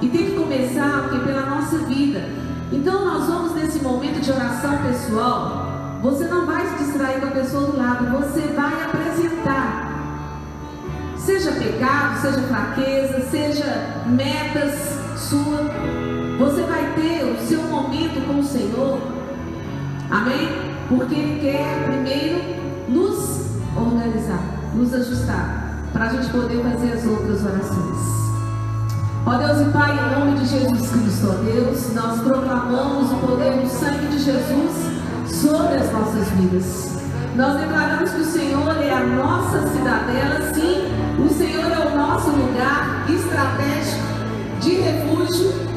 E 0.00 0.08
tem 0.08 0.24
que 0.24 0.36
começar 0.36 1.02
porque 1.02 1.18
pela 1.18 1.46
nossa 1.46 1.78
vida. 1.80 2.43
Então 2.72 3.04
nós 3.04 3.26
vamos 3.26 3.54
nesse 3.54 3.80
momento 3.80 4.20
de 4.20 4.30
oração 4.30 4.78
pessoal. 4.78 5.98
Você 6.02 6.24
não 6.26 6.46
vai 6.46 6.66
se 6.66 6.84
distrair 6.84 7.20
com 7.20 7.26
a 7.26 7.30
pessoa 7.30 7.70
do 7.70 7.76
lado, 7.78 8.06
você 8.18 8.40
vai 8.48 8.84
apresentar. 8.84 9.92
Seja 11.16 11.52
pecado, 11.52 12.20
seja 12.20 12.40
fraqueza, 12.42 13.20
seja 13.30 14.04
metas 14.06 14.98
sua. 15.16 15.70
Você 16.38 16.62
vai 16.62 16.92
ter 16.94 17.24
o 17.24 17.40
seu 17.46 17.62
momento 17.62 18.26
com 18.26 18.40
o 18.40 18.44
Senhor. 18.44 18.98
Amém? 20.10 20.48
Porque 20.88 21.14
Ele 21.14 21.40
quer 21.40 21.84
primeiro 21.84 22.42
nos 22.88 23.46
organizar, 23.74 24.42
nos 24.74 24.92
ajustar, 24.92 25.88
para 25.92 26.04
a 26.04 26.08
gente 26.08 26.28
poder 26.30 26.62
fazer 26.62 26.92
as 26.92 27.06
outras 27.06 27.44
orações. 27.44 28.23
Ó 29.26 29.38
Deus 29.38 29.58
e 29.62 29.70
Pai, 29.70 29.90
em 29.92 30.18
nome 30.20 30.38
de 30.38 30.46
Jesus 30.46 30.90
Cristo, 30.90 31.30
ó 31.30 31.42
Deus, 31.44 31.94
nós 31.94 32.20
proclamamos 32.20 33.10
o 33.10 33.16
poder 33.26 33.52
do 33.52 33.66
sangue 33.66 34.06
de 34.08 34.18
Jesus 34.18 35.40
sobre 35.40 35.76
as 35.76 35.90
nossas 35.90 36.28
vidas. 36.32 36.98
Nós 37.34 37.58
declaramos 37.58 38.10
que 38.10 38.20
o 38.20 38.24
Senhor 38.24 38.76
é 38.82 38.92
a 38.92 39.00
nossa 39.00 39.66
cidadela, 39.68 40.52
sim, 40.52 40.84
o 41.18 41.28
Senhor 41.30 41.72
é 41.72 41.86
o 41.86 41.96
nosso 41.96 42.28
lugar 42.32 43.06
estratégico 43.08 44.04
de 44.60 44.74
refúgio 44.74 45.73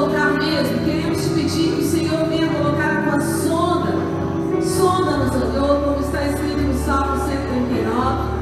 colocar 0.00 0.30
mesmo, 0.38 0.78
queremos 0.84 1.22
te 1.22 1.28
pedir 1.30 1.74
que 1.74 1.80
o 1.80 1.84
Senhor 1.84 2.24
venha 2.26 2.48
colocar 2.48 2.90
a 2.90 3.02
tua 3.02 3.20
sonda, 3.20 3.92
sonda-nos, 4.62 5.30
Deus, 5.30 5.84
como 5.84 6.00
está 6.00 6.24
escrito 6.26 6.62
no 6.62 6.84
Salmo 6.84 7.28
139. 7.28 8.40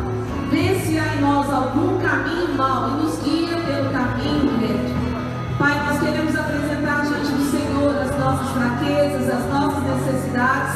Vê 0.51 0.79
se 0.79 0.99
há 0.99 1.15
em 1.17 1.21
nós 1.21 1.53
algum 1.53 1.99
caminho 1.99 2.55
mau 2.57 2.91
e 2.91 3.03
nos 3.03 3.19
guia 3.23 3.57
pelo 3.57 3.91
caminho 3.91 4.57
reto. 4.61 5.59
Pai, 5.59 5.85
nós 5.85 5.99
queremos 5.99 6.37
apresentar 6.37 7.03
diante 7.03 7.33
do 7.33 7.51
Senhor 7.51 7.97
as 7.99 8.19
nossas 8.19 8.49
fraquezas, 8.51 9.29
as 9.29 9.53
nossas 9.53 9.83
necessidades. 9.83 10.75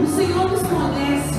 O 0.00 0.06
Senhor 0.06 0.50
nos 0.50 0.62
conhece. 0.62 1.38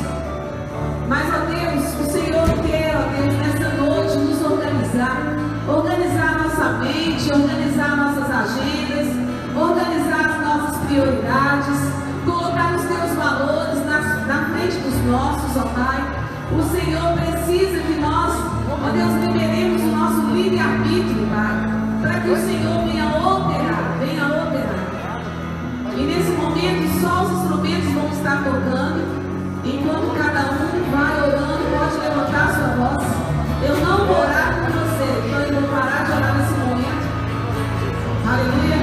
Mas, 1.10 1.28
ó 1.34 1.46
Deus, 1.46 2.08
o 2.08 2.12
Senhor 2.12 2.48
quer, 2.66 2.96
ó 2.96 3.02
Deus, 3.12 3.36
nessa 3.36 3.76
noite 3.76 4.18
nos 4.20 4.42
organizar. 4.42 5.39
A 6.70 6.74
mente, 6.74 7.34
organizar 7.34 7.98
nossas 7.98 8.30
agendas, 8.30 9.08
organizar 9.58 10.30
as 10.30 10.46
nossas 10.46 10.78
prioridades, 10.86 11.80
colocar 12.24 12.76
os 12.76 12.84
teus 12.84 13.12
valores 13.16 13.84
na, 13.88 14.00
na 14.28 14.46
frente 14.54 14.78
dos 14.78 14.94
nossos, 15.06 15.58
ó 15.58 15.64
Pai. 15.70 16.00
O 16.52 16.62
Senhor 16.70 17.14
precisa 17.18 17.82
que 17.82 18.00
nós, 18.00 18.36
ó 18.70 18.90
Deus, 18.92 19.14
liberemos 19.26 19.82
o 19.82 19.88
nosso 19.88 20.22
livre-arbítrio, 20.30 21.28
Pai, 21.34 21.58
para 22.04 22.20
que 22.20 22.30
o 22.30 22.38
Senhor 22.38 22.86
venha 22.86 23.08
operar, 23.18 23.98
venha 24.00 24.26
operar. 24.28 25.24
E 25.98 26.02
nesse 26.04 26.32
momento, 26.34 27.02
só 27.02 27.24
os 27.24 27.32
instrumentos 27.32 27.94
vão 27.94 28.10
estar 28.10 28.44
tocando, 28.44 29.02
enquanto 29.66 30.16
cada 30.16 30.52
um 30.52 30.92
vai 30.92 31.18
orando, 31.18 31.64
pode 31.76 31.98
levantar 31.98 32.54
sua 32.54 32.68
voz. 32.78 33.08
Eu 33.68 33.76
não 33.84 34.06
vou 34.06 34.20
orar 34.20 34.54
por 34.62 34.72
você, 34.72 34.89
Aleluia. 38.30 38.79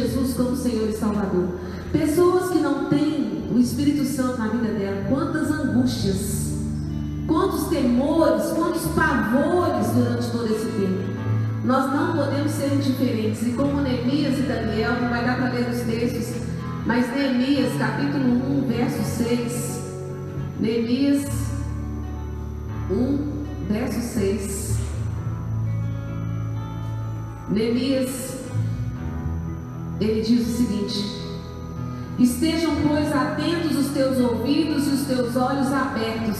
Jesus 0.00 0.34
como 0.34 0.56
Senhor 0.56 0.88
e 0.88 0.92
Salvador. 0.92 1.48
Pessoas 1.92 2.50
que 2.50 2.58
não 2.58 2.86
têm 2.86 3.50
o 3.54 3.58
Espírito 3.58 4.04
Santo 4.04 4.38
na 4.38 4.48
vida 4.48 4.72
dela. 4.72 5.06
Quantas 5.08 5.50
angústias 5.50 6.40
quantos 7.30 7.68
temores, 7.68 8.50
quantos 8.56 8.82
pavores 8.88 9.86
durante 9.94 10.30
todo 10.32 10.46
esse 10.46 10.66
tempo. 10.66 11.20
Nós 11.64 11.92
não 11.92 12.16
podemos 12.16 12.50
ser 12.50 12.74
indiferentes. 12.74 13.46
E 13.46 13.52
como 13.52 13.80
Neemias 13.80 14.36
e 14.36 14.42
Daniel, 14.42 15.00
não 15.00 15.08
vai 15.08 15.24
dar 15.24 15.36
para 15.36 15.50
ler 15.50 15.68
os 15.68 15.80
textos, 15.82 16.42
mas 16.84 17.08
Neemias, 17.14 17.72
capítulo 17.78 18.64
1, 18.64 18.66
verso 18.66 19.04
6. 19.04 19.80
Neemias 20.58 21.24
1, 22.90 23.44
verso 23.68 24.00
6. 24.00 24.76
Neemias, 27.50 28.29
atentos 33.30 33.76
os 33.76 33.92
teus 33.92 34.18
ouvidos 34.18 34.86
e 34.86 34.90
os 34.90 35.02
teus 35.02 35.36
olhos 35.36 35.72
abertos, 35.72 36.38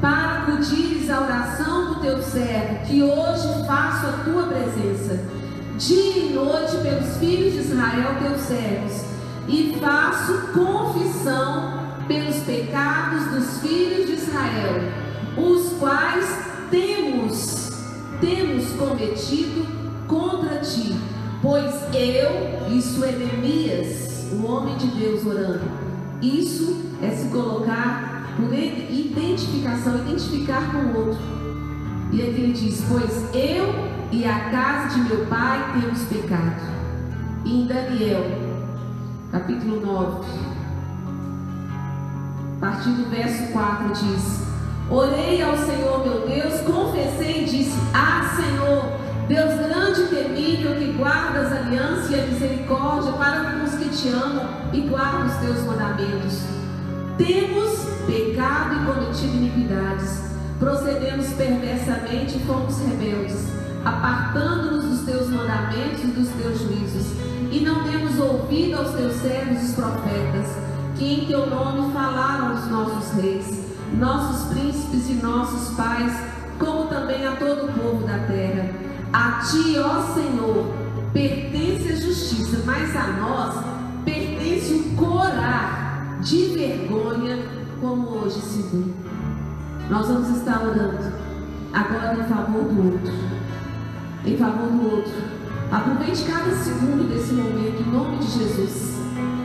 para 0.00 0.42
acudires 0.42 1.10
à 1.10 1.20
oração 1.20 1.94
do 1.94 2.00
teu 2.00 2.22
servo, 2.22 2.86
que 2.86 3.02
hoje 3.02 3.66
faço 3.66 4.06
a 4.06 4.12
tua 4.24 4.44
presença, 4.44 5.20
dia 5.76 6.24
e 6.24 6.32
noite 6.32 6.76
pelos 6.78 7.16
filhos 7.18 7.52
de 7.52 7.60
Israel, 7.60 8.16
teus 8.22 8.40
servos, 8.40 9.04
e 9.48 9.76
faço 9.80 10.32
confissão 10.52 11.80
pelos 12.06 12.36
pecados 12.36 13.26
dos 13.26 13.60
filhos 13.60 14.06
de 14.06 14.12
Israel, 14.14 14.82
os 15.36 15.72
quais 15.78 16.26
temos, 16.70 17.72
temos 18.20 18.70
cometido 18.72 19.66
contra 20.06 20.58
ti, 20.58 20.96
pois 21.42 21.74
eu, 21.94 22.68
isso 22.70 23.04
é 23.04 23.12
Neemias, 23.12 24.28
o 24.32 24.46
homem 24.46 24.76
de 24.76 24.86
Deus 24.86 25.26
orando, 25.26 25.79
isso 26.22 26.76
é 27.02 27.10
se 27.10 27.28
colocar 27.28 28.34
por 28.36 28.52
identificação, 28.52 29.98
identificar 30.00 30.70
com 30.70 30.78
o 30.78 31.06
outro. 31.06 31.20
E 32.12 32.22
aqui 32.22 32.40
ele 32.40 32.52
diz: 32.52 32.84
Pois 32.88 33.34
eu 33.34 33.74
e 34.12 34.24
a 34.24 34.50
casa 34.50 34.94
de 34.94 35.08
meu 35.08 35.26
pai 35.26 35.80
temos 35.80 36.02
pecado. 36.04 36.60
E 37.44 37.62
em 37.62 37.66
Daniel, 37.66 38.24
capítulo 39.32 39.80
9, 39.80 40.26
a 42.56 42.60
partir 42.60 42.90
do 42.90 43.08
verso 43.08 43.52
4, 43.52 43.88
diz: 43.92 44.40
Orei 44.90 45.40
ao 45.40 45.56
Senhor 45.56 46.04
meu 46.04 46.26
Deus, 46.26 46.60
confessei 46.60 47.42
e 47.42 47.44
disse: 47.46 47.78
Ah, 47.94 48.36
Senhor, 48.36 48.99
Deus 49.30 49.54
grande 49.60 50.00
e 50.00 50.06
temível, 50.08 50.74
que 50.74 50.90
guardas 50.98 51.52
a 51.52 51.58
aliança 51.58 52.12
e 52.12 52.20
a 52.20 52.26
misericórdia 52.26 53.12
para 53.12 53.52
com 53.52 53.64
os 53.64 53.74
que 53.74 53.88
te 53.88 54.08
amam 54.08 54.44
e 54.72 54.80
guardam 54.80 55.26
os 55.26 55.34
teus 55.34 55.64
mandamentos. 55.66 56.42
Temos 57.16 57.78
pecado 58.08 58.74
e 58.74 58.86
cometido 58.86 59.36
iniquidades, 59.36 60.20
procedemos 60.58 61.28
perversamente 61.34 62.38
e 62.38 62.40
fomos 62.40 62.76
rebeldes, 62.80 63.46
apartando-nos 63.84 64.84
dos 64.86 65.06
teus 65.06 65.28
mandamentos 65.28 66.02
e 66.02 66.06
dos 66.08 66.28
teus 66.30 66.58
juízos, 66.58 67.12
e 67.52 67.60
não 67.60 67.84
demos 67.84 68.18
ouvido 68.18 68.80
aos 68.80 68.94
teus 68.94 69.12
servos 69.12 69.62
os 69.62 69.74
profetas, 69.76 70.56
que 70.96 71.04
em 71.04 71.26
teu 71.26 71.48
nome 71.48 71.92
falaram 71.92 72.56
os 72.56 72.66
nossos 72.68 73.12
reis, 73.22 73.64
nossos 73.96 74.52
príncipes 74.52 75.08
e 75.08 75.14
nossos 75.22 75.76
pais, 75.76 76.20
como 76.58 76.86
também 76.86 77.24
a 77.24 77.36
todo 77.36 77.66
o 77.66 77.72
povo 77.72 78.04
da 78.04 78.18
terra. 78.26 78.89
A 79.12 79.40
ti, 79.40 79.76
ó 79.78 80.02
Senhor, 80.14 80.72
pertence 81.12 81.92
a 81.92 81.96
justiça, 81.96 82.62
mas 82.64 82.94
a 82.94 83.08
nós 83.08 83.64
pertence 84.04 84.72
o 84.74 84.96
corar 84.96 86.18
de 86.20 86.54
vergonha, 86.54 87.38
como 87.80 88.08
hoje 88.08 88.40
se 88.40 88.62
vê. 88.62 88.84
Nós 89.88 90.06
vamos 90.06 90.36
estar 90.36 90.62
orando 90.62 91.12
agora 91.72 92.20
em 92.20 92.28
favor 92.28 92.62
do 92.62 92.92
outro. 92.92 93.12
Em 94.24 94.36
favor 94.36 94.68
do 94.68 94.96
outro. 94.96 95.12
Aproveite 95.72 96.24
cada 96.24 96.54
segundo 96.54 97.08
desse 97.08 97.32
momento 97.32 97.82
em 97.82 97.90
nome 97.90 98.18
de 98.18 98.26
Jesus. 98.26 98.96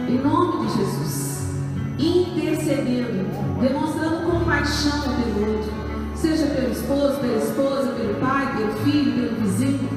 Em 0.07 0.19
nome 0.19 0.67
de 0.67 0.77
Jesus. 0.77 1.55
Intercedendo, 1.97 3.59
demonstrando 3.59 4.29
compaixão 4.29 5.01
pelo 5.01 5.57
outro. 5.57 5.84
Seja 6.25 6.47
pelo 6.47 6.71
esposo, 6.71 7.19
pela 7.19 7.37
esposa, 7.37 7.91
pelo 7.91 8.15
pai, 8.15 8.55
pelo 8.57 8.71
filho, 8.83 9.13
pelo 9.13 9.41
vizinho. 9.41 9.89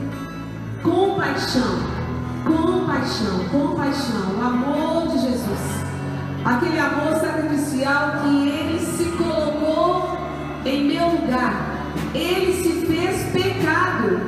Compaixão, 0.83 1.79
compaixão, 2.45 3.45
compaixão, 3.51 4.37
o 4.37 4.43
amor 4.43 5.09
de 5.09 5.23
Jesus. 5.23 5.79
Aquele 6.45 6.79
amor 6.79 7.15
sacrificial 7.19 8.21
que 8.23 8.49
ele 8.49 8.79
se 8.79 9.05
colocou 9.17 10.19
em 10.67 10.89
meu 10.89 11.09
lugar. 11.09 11.95
Ele 12.15 12.53
se 12.53 12.87
fez 12.87 13.33
pecado. 13.33 14.21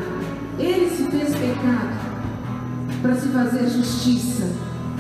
Ele 0.59 0.89
se 0.91 1.05
fez 1.05 1.35
pecado 1.35 2.01
para 3.03 3.15
se 3.15 3.29
fazer 3.29 3.69
justiça 3.69 4.49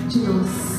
de 0.06 0.18
nós. 0.20 0.70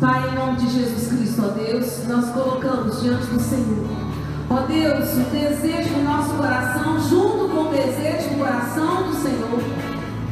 Pai, 0.00 0.30
em 0.30 0.34
nome 0.34 0.56
de 0.56 0.70
Jesus 0.70 1.08
Cristo, 1.08 1.42
ó 1.44 1.48
Deus, 1.48 2.06
nós 2.06 2.30
colocamos 2.30 3.02
diante 3.02 3.26
do 3.26 3.40
Senhor. 3.40 4.07
Ó 4.50 4.60
Deus, 4.62 5.12
o 5.12 5.30
desejo 5.30 5.90
do 5.90 6.04
nosso 6.04 6.30
coração, 6.30 6.98
junto 7.06 7.50
com 7.50 7.68
o 7.68 7.70
desejo 7.70 8.30
do 8.30 8.38
coração 8.38 9.02
do 9.02 9.14
Senhor, 9.16 9.60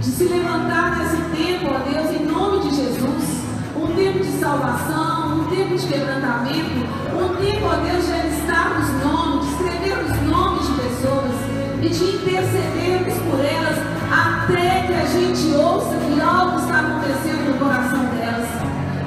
de 0.00 0.06
se 0.06 0.24
levantar 0.24 0.96
nesse 0.96 1.16
tempo, 1.36 1.66
ó 1.68 1.78
Deus, 1.86 2.18
em 2.18 2.24
nome 2.24 2.60
de 2.60 2.76
Jesus, 2.76 3.44
um 3.76 3.94
tempo 3.94 4.20
de 4.20 4.40
salvação, 4.40 5.40
um 5.40 5.44
tempo 5.54 5.76
de 5.76 5.86
quebrantamento, 5.86 6.88
um 7.12 7.36
tempo, 7.36 7.66
ó 7.66 7.76
Deus, 7.76 8.06
de 8.06 8.12
alistar 8.12 8.80
os 8.80 9.04
nomes, 9.04 9.44
de 9.44 9.52
escrever 9.52 9.98
os 9.98 10.30
nomes 10.30 10.66
de 10.66 10.72
pessoas 10.80 11.34
e 11.82 11.88
de 11.90 12.04
intercedermos 12.16 13.14
por 13.18 13.44
elas 13.44 13.76
até 14.10 14.86
que 14.86 14.94
a 14.94 15.04
gente 15.04 15.54
ouça 15.56 15.94
que 15.94 16.18
algo 16.22 16.58
está 16.58 16.80
acontecendo 16.80 17.52
no 17.52 17.58
coração 17.58 18.00
delas. 18.16 18.48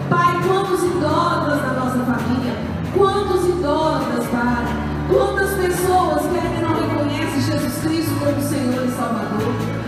Pai, 0.08 0.40
quantos 0.48 0.84
idólatras 0.84 1.62
na 1.64 1.74
nossa 1.74 1.98
família, 1.98 2.54
quantos 2.96 3.46
idólatras, 3.50 4.28
Pai, 4.28 4.89
quantas 5.10 5.50
pessoas 5.56 6.22
que 6.22 6.38
ainda 6.38 6.68
não 6.68 6.74
reconhecem 6.74 7.42
Jesus 7.42 7.82
Cristo 7.82 8.12
como 8.20 8.42
Senhor 8.42 8.86
e 8.86 8.92
Salvador, 8.92 9.79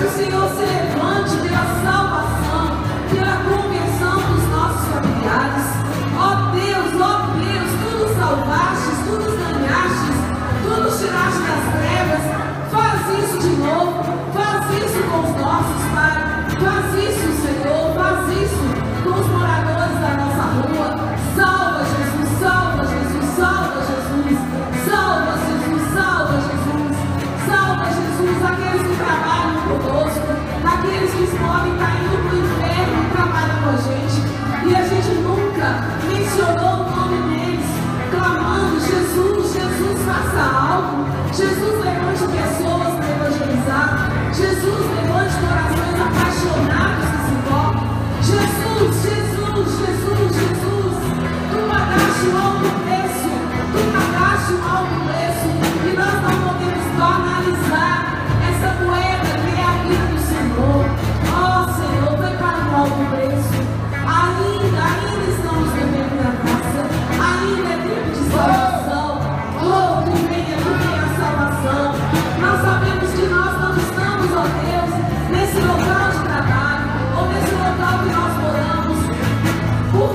para 0.00 0.08
que 0.08 0.34
o 0.34 0.48
Senhor. 0.48 0.48
se 0.48 0.99
que 31.30 31.38
podem 31.38 31.72
estar 31.72 31.94
indo 32.02 32.16
para 32.24 32.34
o 32.34 32.40
inferno 32.40 33.10
trabalham 33.12 33.62
com 33.62 33.68
a 33.70 33.76
gente. 33.76 34.18
E 34.66 34.74
a 34.74 34.82
gente 34.82 35.10
nunca 35.22 35.68
mencionou 36.06 36.74
o 36.74 36.90
nome 36.90 37.18
deles, 37.30 37.66
clamando: 38.10 38.80
Jesus, 38.80 39.52
Jesus, 39.52 39.98
faça 40.04 40.42
algo. 40.42 41.06
Jesus, 41.32 41.84
levante 41.84 42.24
pessoas 42.36 42.94
para 42.96 43.10
evangelizar. 43.10 44.10
Jesus, 44.34 44.79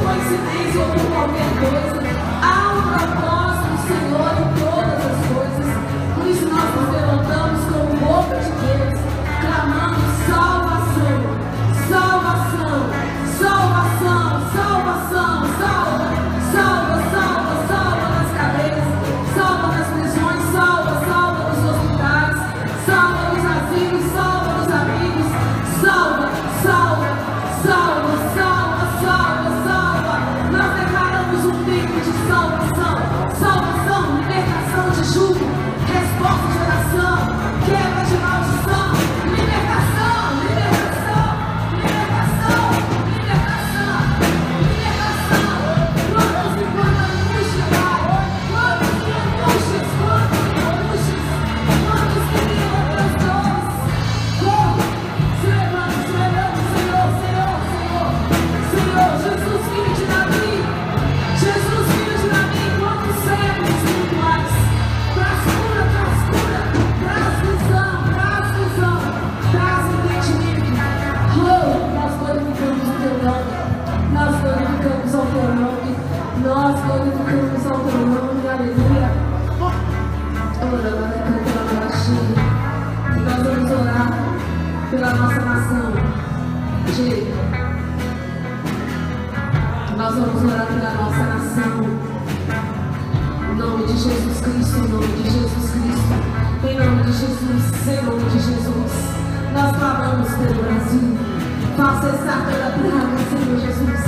coincidência 0.05 0.81
ou 0.81 0.87
por 0.91 1.05
qualquer 1.11 1.49
coisa. 1.57 1.97
Há 2.43 2.53
um 2.73 2.81
propósito 2.93 3.67
do 3.71 3.79
Senhor 3.89 4.31
em 4.37 4.49
todas 4.61 5.01
as 5.09 5.17
coisas. 5.33 5.69
Por 6.13 6.25
isso 6.27 6.45
nós 6.45 6.69
nos 6.75 6.87
levantamos 6.93 7.61
como 7.65 7.89
boca 8.05 8.37
de 8.37 8.51
Deus, 8.61 8.97
clamando 9.41 10.05
salvação, 10.29 11.17
salvação, 11.89 12.77
salvação, 13.41 14.29
salvação, 14.53 15.33
salva, 15.59 16.05
salva, 16.53 16.97
salva, 17.11 17.53
salva 17.67 18.07
nas 18.15 18.29
cadeias, 18.37 18.85
salva 19.35 19.67
nas 19.73 19.87
prisões, 19.87 20.43
salva, 20.53 20.93
salva 21.07 21.41
nos 21.49 21.61
hospitais, 21.71 22.37
salva 22.85 23.23
nos 23.33 23.43
asilos, 23.43 24.05
salva 24.13 24.34
pelo 100.37 100.63
Brasil. 100.63 101.17
Faça 101.77 102.11
cessar 102.11 102.45
toda 102.45 102.67
praga, 102.77 103.17
Senhor 103.29 103.59
Jesus. 103.59 104.03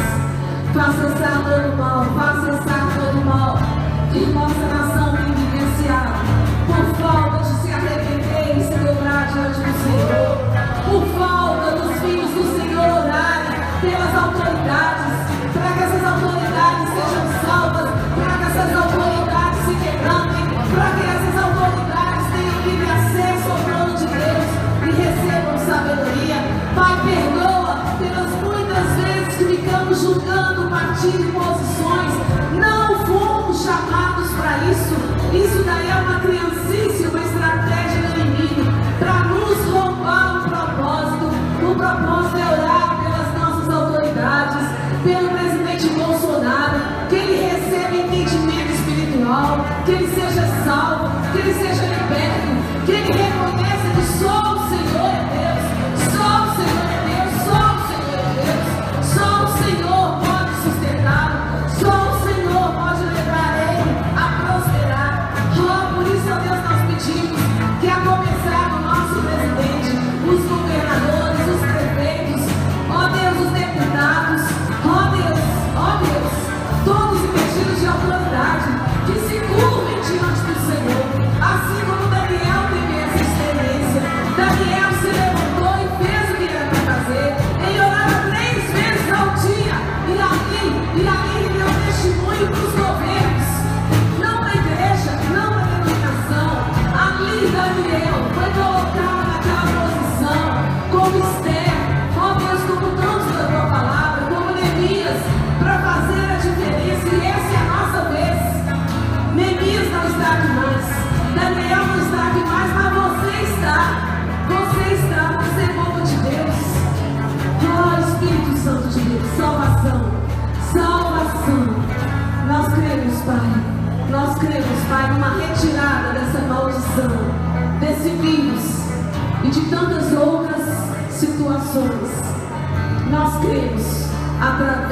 Faça 0.74 1.10
cessar 1.10 1.38
todo 1.44 1.78
mal, 1.78 2.06
faça 2.16 2.46
cessar 2.52 2.84
todo 2.96 3.26
mal 3.26 3.58
que 4.12 4.26
nossa 4.28 4.66
nação 4.68 5.16
tem 5.16 5.34
vivenciado 5.34 6.12
por 6.68 6.86
falta 7.02 7.38
de 7.44 7.54
se 7.62 7.70
arrepender 7.72 8.58
e 8.58 8.64
se 8.64 8.78
dobrar 8.80 9.28
diante 9.32 9.60
do 9.60 9.74
Senhor, 9.84 10.27
she 31.02 31.10
was 31.32 31.67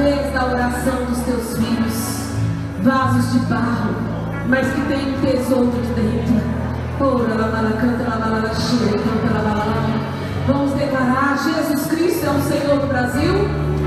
através 0.06 0.32
da 0.34 0.46
oração 0.46 1.06
dos 1.06 1.18
teus 1.20 1.58
filhos, 1.58 2.30
vasos 2.84 3.34
de 3.34 3.40
barro, 3.48 3.96
mas 4.48 4.68
que 4.68 4.82
tem 4.82 5.16
um 5.16 5.22
tesouro 5.22 5.72
de 5.72 5.94
dentro. 5.94 6.46
Vamos 10.48 10.74
declarar: 10.74 11.38
Jesus 11.44 11.88
Cristo 11.88 12.26
é 12.26 12.30
o 12.30 12.42
Senhor 12.44 12.80
do 12.80 12.88
Brasil. 12.88 13.34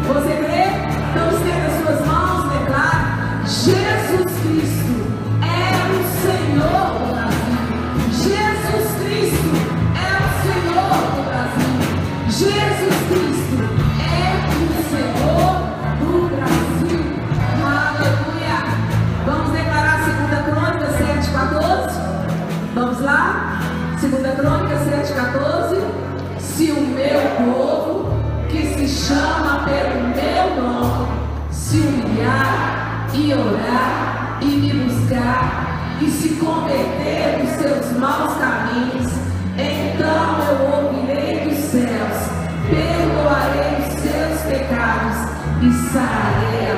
Você 0.09 0.37
crê? 0.37 0.67
Então 1.11 1.31
estenda 1.31 1.67
as 1.67 1.83
suas 1.83 2.07
mãos 2.07 2.51
declare: 2.53 3.05
Jesus 3.47 4.27
Cristo 4.43 4.98
Vamos 22.99 23.13
lá? 23.13 23.61
2 24.01 24.35
Crônica 24.35 24.77
7, 24.77 25.13
14. 25.13 25.77
Se 26.41 26.73
o 26.73 26.81
meu 26.81 27.21
povo, 27.37 28.13
que 28.49 28.75
se 28.75 28.89
chama 28.89 29.65
pelo 29.65 30.09
meu 30.09 30.63
nome, 30.63 31.09
se 31.53 31.79
humilhar 31.79 33.07
e 33.15 33.33
orar 33.33 34.39
e 34.41 34.47
me 34.47 34.73
buscar 34.85 35.99
e 36.01 36.11
se 36.11 36.31
converter 36.31 37.39
dos 37.41 37.51
seus 37.51 37.99
maus 37.99 38.37
caminhos, 38.37 39.13
então 39.57 40.39
eu 40.49 40.87
ouvirei 40.87 41.49
dos 41.49 41.59
céus, 41.71 42.19
perdoarei 42.69 43.79
os 43.79 43.95
seus 44.01 44.41
pecados 44.43 45.19
e 45.63 45.73
sararei 45.93 46.73
a 46.73 46.78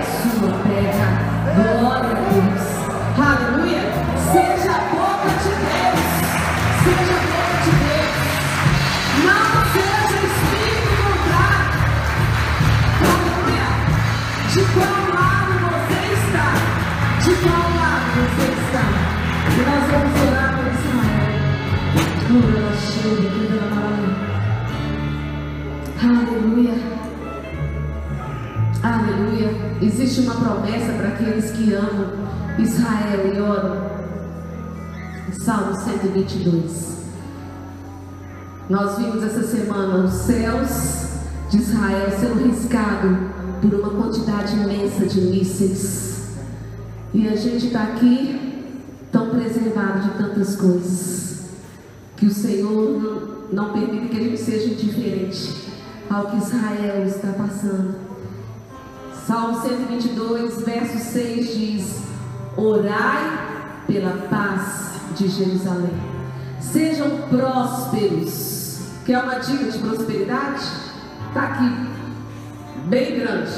Existe 29.83 30.21
uma 30.21 30.35
promessa 30.35 30.93
para 30.93 31.09
aqueles 31.09 31.53
que 31.53 31.73
amam 31.73 32.13
Israel 32.59 33.35
e 33.35 33.41
oram. 33.41 34.01
Salmo 35.43 35.75
122. 35.75 36.99
Nós 38.69 38.99
vimos 38.99 39.25
essa 39.25 39.43
semana 39.43 40.05
os 40.05 40.13
céus 40.13 41.09
de 41.49 41.57
Israel 41.57 42.11
sendo 42.11 42.47
riscados 42.47 43.17
por 43.63 43.75
uma 43.75 43.91
quantidade 44.03 44.55
imensa 44.55 45.07
de 45.07 45.21
mísseis. 45.23 46.37
E 47.15 47.27
a 47.27 47.35
gente 47.35 47.69
está 47.69 47.85
aqui 47.85 48.77
tão 49.11 49.31
preservado 49.31 50.01
de 50.01 50.11
tantas 50.19 50.57
coisas. 50.57 51.41
Que 52.19 52.27
o 52.27 52.31
Senhor 52.31 53.01
não, 53.51 53.65
não 53.65 53.73
permita 53.73 54.09
que 54.09 54.17
a 54.19 54.25
gente 54.25 54.41
seja 54.41 54.75
indiferente 54.75 55.73
ao 56.11 56.27
que 56.27 56.37
Israel 56.37 57.07
está 57.07 57.33
passando. 57.33 57.95
Salmo 59.31 59.63
122, 59.63 60.63
verso 60.63 60.99
6 60.99 61.57
diz: 61.57 62.03
Orai 62.57 63.85
pela 63.87 64.27
paz 64.29 64.91
de 65.17 65.29
Jerusalém. 65.29 65.95
Sejam 66.59 67.09
prósperos. 67.29 68.81
Quer 69.07 69.23
uma 69.23 69.37
dica 69.37 69.71
de 69.71 69.79
prosperidade? 69.79 70.65
Está 71.29 71.43
aqui, 71.43 71.73
bem 72.87 73.21
grande. 73.21 73.53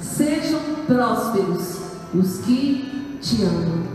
Sejam 0.00 0.60
prósperos 0.86 1.80
os 2.14 2.38
que 2.44 3.18
te 3.20 3.42
amam. 3.42 3.88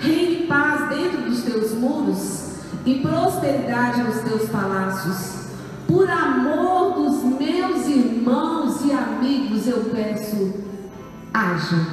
Reine 0.00 0.48
paz 0.48 0.88
dentro 0.88 1.22
dos 1.22 1.42
teus 1.42 1.70
muros 1.74 2.50
e 2.84 2.96
prosperidade 2.96 4.02
nos 4.02 4.18
teus 4.22 4.48
palácios. 4.48 5.43
Por 5.86 6.08
amor 6.08 6.94
dos 6.94 7.22
meus 7.24 7.86
irmãos 7.86 8.84
e 8.84 8.92
amigos, 8.92 9.66
eu 9.66 9.84
peço, 9.84 10.54
haja 11.32 11.86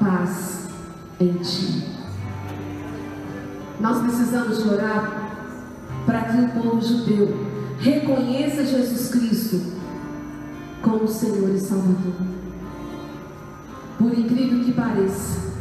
paz 0.00 0.68
em 1.20 1.32
ti. 1.34 1.84
Nós 3.80 4.02
precisamos 4.02 4.66
orar 4.66 5.30
para 6.04 6.22
que 6.22 6.40
o 6.40 6.48
povo 6.48 6.80
judeu 6.80 7.46
reconheça 7.78 8.64
Jesus 8.64 9.10
Cristo 9.10 9.78
como 10.82 11.06
Senhor 11.06 11.54
e 11.54 11.60
Salvador. 11.60 12.14
Por 13.98 14.18
incrível 14.18 14.64
que 14.64 14.72
pareça, 14.72 15.52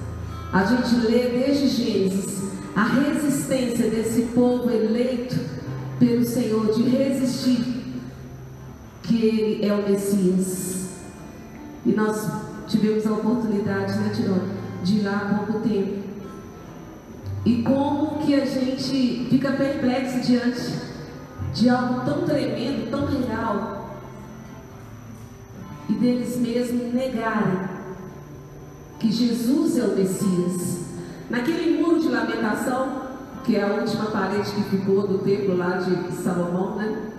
a 0.51 0.63
gente 0.63 0.95
lê 1.05 1.29
desde 1.29 1.67
Gênesis 1.67 2.43
a 2.75 2.83
resistência 2.83 3.89
desse 3.89 4.23
povo 4.33 4.69
eleito 4.69 5.35
pelo 5.99 6.23
Senhor 6.23 6.73
de 6.73 6.83
resistir 6.83 7.77
que 9.03 9.25
Ele 9.25 9.65
é 9.65 9.73
o 9.73 9.89
Messias. 9.89 10.89
E 11.85 11.91
nós 11.93 12.29
tivemos 12.67 13.05
a 13.07 13.13
oportunidade, 13.13 13.97
né, 13.99 14.11
Tirão, 14.13 14.39
de 14.83 14.97
ir 14.97 15.03
lá 15.03 15.17
há 15.17 15.43
pouco 15.43 15.67
tempo. 15.67 16.03
E 17.45 17.63
como 17.63 18.19
que 18.25 18.35
a 18.35 18.45
gente 18.45 19.27
fica 19.29 19.53
perplexo 19.53 20.19
diante 20.19 20.87
de 21.53 21.69
algo 21.69 22.05
tão 22.05 22.23
tremendo, 22.23 22.91
tão 22.91 23.05
real, 23.05 23.77
e 25.89 25.93
deles 25.93 26.37
mesmos 26.37 26.93
negarem 26.93 27.77
que 28.99 29.11
Jesus 29.11 29.77
é 29.77 29.83
o 29.83 29.95
Messias. 29.95 30.81
Naquele 31.29 31.81
muro 31.81 31.99
de 31.99 32.09
lamentação, 32.09 33.06
que 33.47 33.55
é 33.55 33.63
a 33.63 33.67
última 33.67 34.07
parede 34.07 34.51
que 34.51 34.63
ficou 34.63 35.07
do 35.07 35.19
templo 35.19 35.55
lá 35.55 35.77
de 35.77 36.11
Salomão, 36.11 36.75
né? 36.75 37.11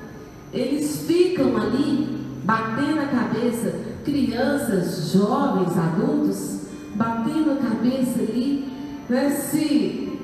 Eles 0.52 1.06
ficam 1.06 1.56
ali 1.56 2.18
batendo 2.44 3.00
a 3.00 3.06
cabeça, 3.06 3.74
crianças, 4.04 5.10
jovens, 5.10 5.76
adultos, 5.78 6.60
batendo 6.94 7.52
a 7.52 7.56
cabeça 7.56 8.20
ali, 8.20 8.70
né? 9.08 9.30
Se 9.30 10.18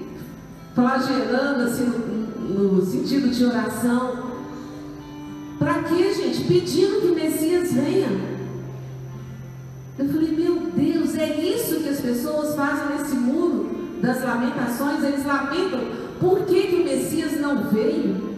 flagelando 0.75 1.63
assim 1.63 1.87
no, 1.87 2.75
no 2.75 2.85
sentido 2.85 3.31
de 3.31 3.43
oração. 3.47 4.25
Para 5.59 5.85
quê, 5.85 6.13
gente? 6.13 6.45
Pedindo 6.45 7.01
que 7.01 7.15
Messias 7.15 7.73
venha. 7.73 8.35
Eu 9.99 10.07
falei, 10.07 10.33
meu 10.33 10.67
Deus, 10.77 11.15
é 11.15 11.35
isso 11.41 11.81
que 11.81 11.89
as 11.89 12.01
pessoas 12.01 12.55
fazem 12.55 12.99
nesse 12.99 13.15
muro 13.15 13.74
das 14.05 14.23
lamentações? 14.23 15.03
Eles 15.03 15.25
lamentam, 15.25 15.81
por 16.21 16.45
que, 16.45 16.69
que 16.69 16.77
o 16.77 16.85
Messias 16.85 17.41
não 17.41 17.65
veio? 17.65 18.35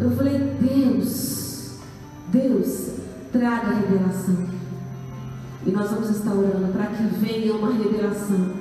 Eu 0.00 0.10
falei, 0.12 0.38
Deus, 0.60 1.78
Deus, 2.28 2.92
traga 3.32 3.68
a 3.68 3.74
revelação. 3.74 4.46
E 5.66 5.70
nós 5.70 5.90
vamos 5.90 6.10
estar 6.10 6.32
orando 6.32 6.72
para 6.72 6.86
que 6.86 7.02
venha 7.02 7.52
uma 7.54 7.72
revelação 7.72 8.52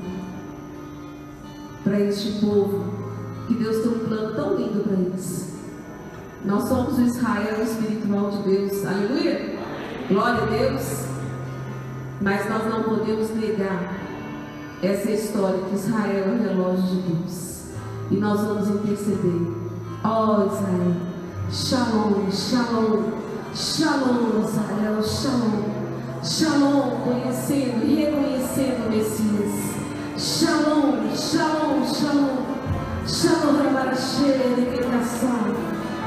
para 1.83 1.99
este 1.99 2.39
povo, 2.39 2.83
que 3.47 3.53
Deus 3.53 3.83
tem 3.83 3.91
um 3.91 4.07
plano 4.07 4.35
tão 4.35 4.57
lindo 4.57 4.83
para 4.83 4.93
eles. 4.93 5.55
Nós 6.43 6.63
somos 6.63 6.97
o 6.97 7.01
Israel 7.01 7.63
espiritual 7.63 8.31
de 8.31 8.43
Deus, 8.43 8.85
aleluia! 8.85 9.57
Glória 10.09 10.43
a 10.43 10.45
Deus! 10.45 11.05
Mas 12.19 12.49
nós 12.49 12.65
não 12.65 12.83
podemos 12.83 13.29
negar 13.35 13.96
essa 14.81 15.09
história 15.09 15.59
que 15.69 15.75
Israel 15.75 16.25
é 16.25 16.29
o 16.29 16.43
relógio 16.43 16.83
de 16.83 17.01
Deus. 17.01 17.63
E 18.11 18.15
nós 18.15 18.41
vamos 18.41 18.69
interceder. 18.69 19.41
Ó 20.03 20.37
oh, 20.37 20.45
Israel, 20.45 20.95
Shalom, 21.51 22.31
Shalom, 22.31 23.03
Shalom, 23.55 24.43
Israel, 24.43 25.01
Shalom. 25.03 25.77
Shalom, 26.23 27.01
conhecendo 27.03 27.85
e 27.85 27.95
reconhecendo 27.95 28.87
o 28.87 28.91
Messias. 28.91 29.77
Shalom, 30.17 31.15
Shalom, 31.15 31.83
Shalom. 31.85 32.45
Shalom, 33.07 33.63
Rabarashe, 33.63 34.25
Requetação. 34.57 35.55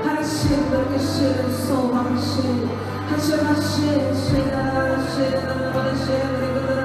Harashe, 0.05 0.55
Barqueshe, 0.71 1.27
o 1.45 1.67
sol, 1.67 1.93
Rabashe. 1.93 2.81
Hashem, 3.11 3.39
Sheira, 3.61 4.15
Sheira, 5.15 5.41
Rabarashe, 5.65 6.13
Requetação. 6.13 6.80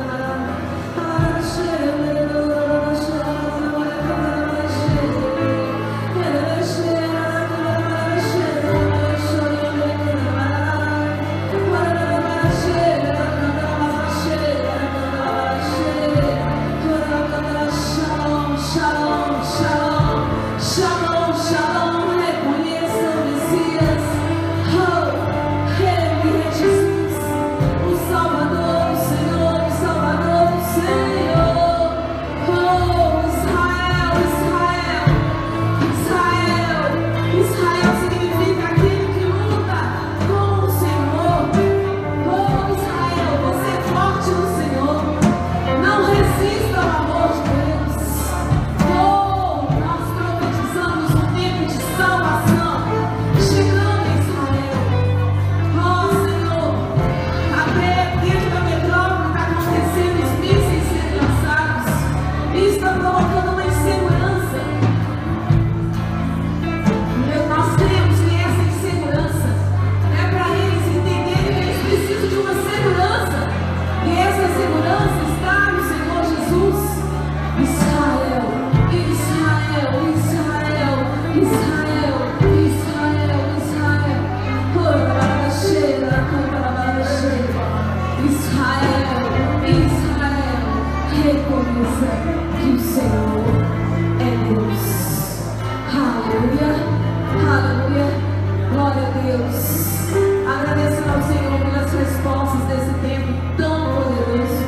Deus. 99.25 100.05
Agradecendo 100.47 101.09
ao 101.09 101.21
Senhor 101.23 101.59
pelas 101.59 101.91
respostas 101.91 102.61
desse 102.67 102.93
tempo 103.01 103.33
tão 103.57 103.95
poderoso. 103.95 104.63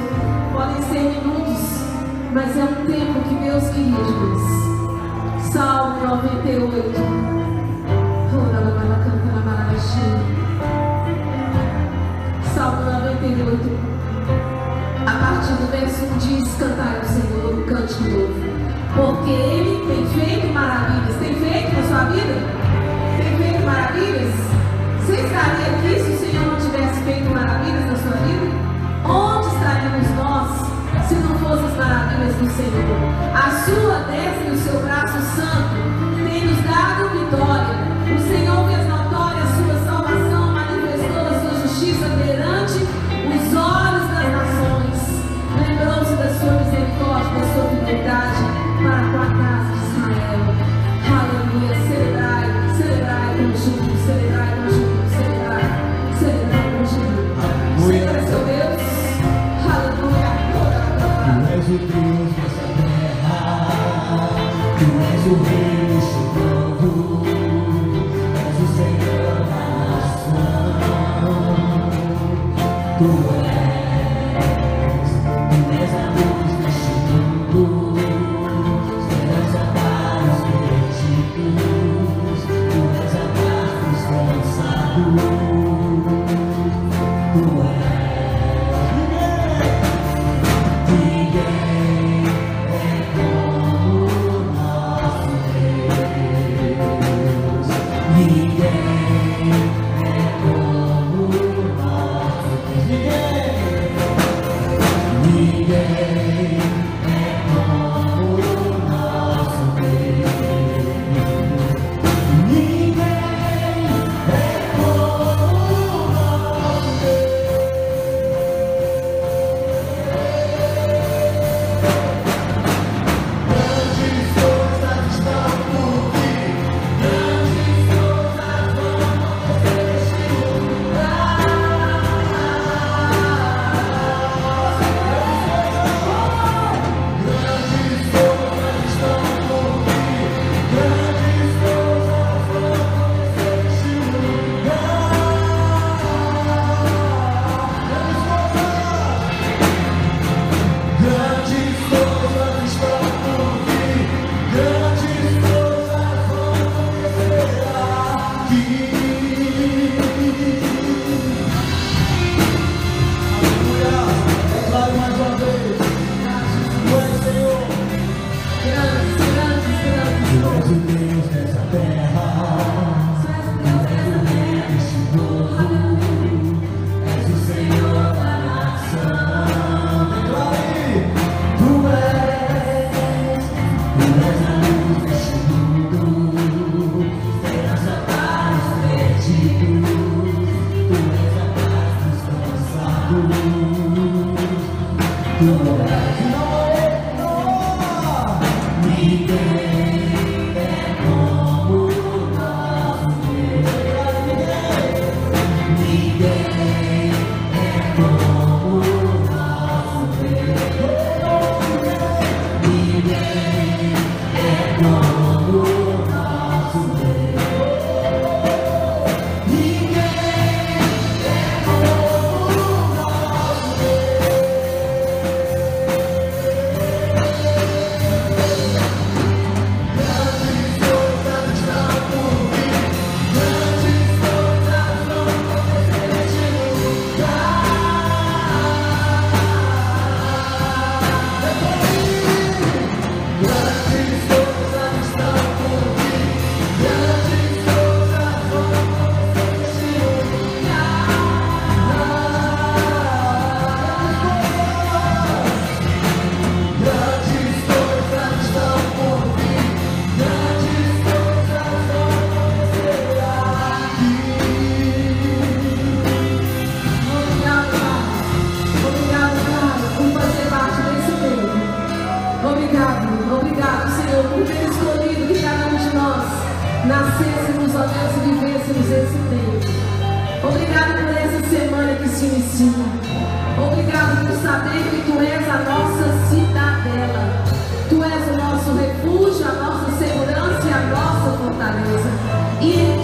Podem 0.51 0.81
ser 0.81 1.03
minutos, 1.21 1.61
mas 2.33 2.57
é 2.57 2.63
um 2.63 2.85
tempo 2.87 3.21
que 3.29 3.35
Deus 3.35 3.63
queria 3.69 4.03
de 4.03 4.11
nós. 4.11 4.41
Salmo 5.53 6.07
98. 6.07 7.01
Ora, 8.33 8.59
lá, 8.59 8.83
lá, 8.83 8.97
canta, 9.03 9.27
lá, 9.31 9.41
lá, 9.45 9.53
lá, 9.67 9.77
cheia. 9.79 10.21
Salmo 12.55 12.81
98. 12.83 13.87
A 15.05 15.11
partir 15.19 15.53
do 15.53 15.71
verso 15.71 16.03
1 16.03 16.17
diz: 16.17 16.55
Cantai 16.57 16.97
ao 16.97 17.05
Senhor 17.05 17.53
um 17.53 17.63
cântico 17.63 18.03
novo. 18.03 18.47
Porque 18.95 19.29
Ele 19.29 19.85
tem 19.87 20.05
feito 20.07 20.47
maravilhas. 20.51 21.15
Tem 21.17 21.35
feito 21.35 21.75
na 21.75 21.83
sua 21.83 22.05
vida? 22.09 22.66
Maravilhas? 23.67 24.33
Você 25.01 25.11
estaria 25.11 25.67
aqui 25.75 25.99
se 25.99 26.11
o 26.11 26.19
Senhor 26.19 26.45
não 26.45 26.55
tivesse 26.55 27.03
feito 27.03 27.29
maravilhas 27.29 27.85
na 27.85 27.95
sua 27.97 28.15
vida? 28.23 28.47
Onde 29.03 29.47
estaríamos 29.47 30.09
nós 30.15 31.07
se 31.09 31.15
não 31.15 31.35
fossem 31.35 31.65
as 31.65 31.75
maravilhas 31.75 32.35
do 32.35 32.49
Senhor? 32.49 32.85
A 33.35 33.51
sua 33.65 33.99
destra 34.09 34.47
e 34.47 34.51
o 34.51 34.57
seu 34.57 34.79
braço 34.79 35.19
santo 35.35 35.75
tem 36.15 36.46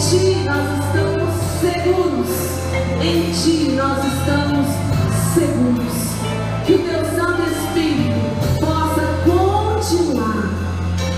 ti 0.09 0.43
nós 0.45 0.67
estamos 0.85 1.33
seguros. 1.61 2.29
Em 3.01 3.31
ti 3.31 3.71
nós 3.71 3.99
estamos 4.05 4.67
seguros. 5.33 5.93
Que 6.65 6.73
o 6.73 6.79
teu 6.79 7.05
Santo 7.15 7.41
Espírito 7.43 8.19
possa 8.59 9.01
continuar, 9.23 10.49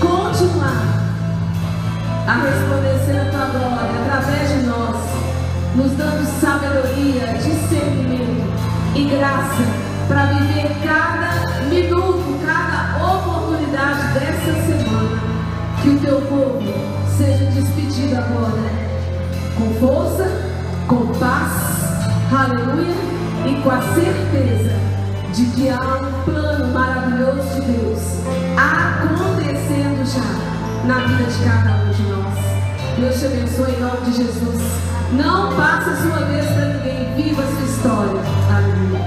continuar 0.00 0.86
a 2.26 2.34
resplandecer 2.34 3.22
a 3.22 3.30
tua 3.30 3.46
glória 3.46 4.00
através 4.02 4.48
de 4.50 4.66
nós, 4.66 4.96
nos 5.74 5.92
dando 5.92 6.24
sabedoria, 6.40 7.34
discernimento 7.34 8.46
e 8.94 9.04
graça 9.04 9.62
para 10.08 10.26
viver 10.26 10.76
cada 10.84 11.64
minuto, 11.68 12.38
cada 12.44 13.04
oportunidade 13.04 14.14
dessa 14.14 14.52
semana. 14.66 15.16
Que 15.82 15.90
o 15.90 15.98
teu 16.00 16.20
povo 16.22 16.95
seja 17.16 17.46
despedido 17.46 18.16
agora 18.16 18.86
com 19.56 19.72
força, 19.80 20.30
com 20.86 21.06
paz, 21.18 21.50
aleluia, 22.30 22.94
e 23.46 23.62
com 23.62 23.70
a 23.70 23.80
certeza 23.94 24.74
de 25.32 25.46
que 25.46 25.68
há 25.70 25.80
um 25.80 26.24
plano 26.24 26.74
maravilhoso 26.74 27.54
de 27.54 27.60
Deus 27.72 28.00
acontecendo 28.56 30.04
já 30.04 30.86
na 30.86 31.06
vida 31.06 31.24
de 31.24 31.38
cada 31.44 31.84
um 31.84 31.90
de 31.90 32.02
nós. 32.02 32.34
Deus 32.98 33.18
te 33.18 33.26
abençoe 33.26 33.72
em 33.72 33.80
nome 33.80 34.00
de 34.04 34.16
Jesus. 34.16 34.62
Não 35.12 35.56
passe 35.56 35.90
a 35.90 35.96
sua 35.96 36.24
vez 36.26 36.44
para 36.46 36.66
ninguém. 36.74 37.14
Viva 37.14 37.42
a 37.42 37.46
sua 37.46 37.64
história. 37.64 38.20
Aleluia. 38.54 39.06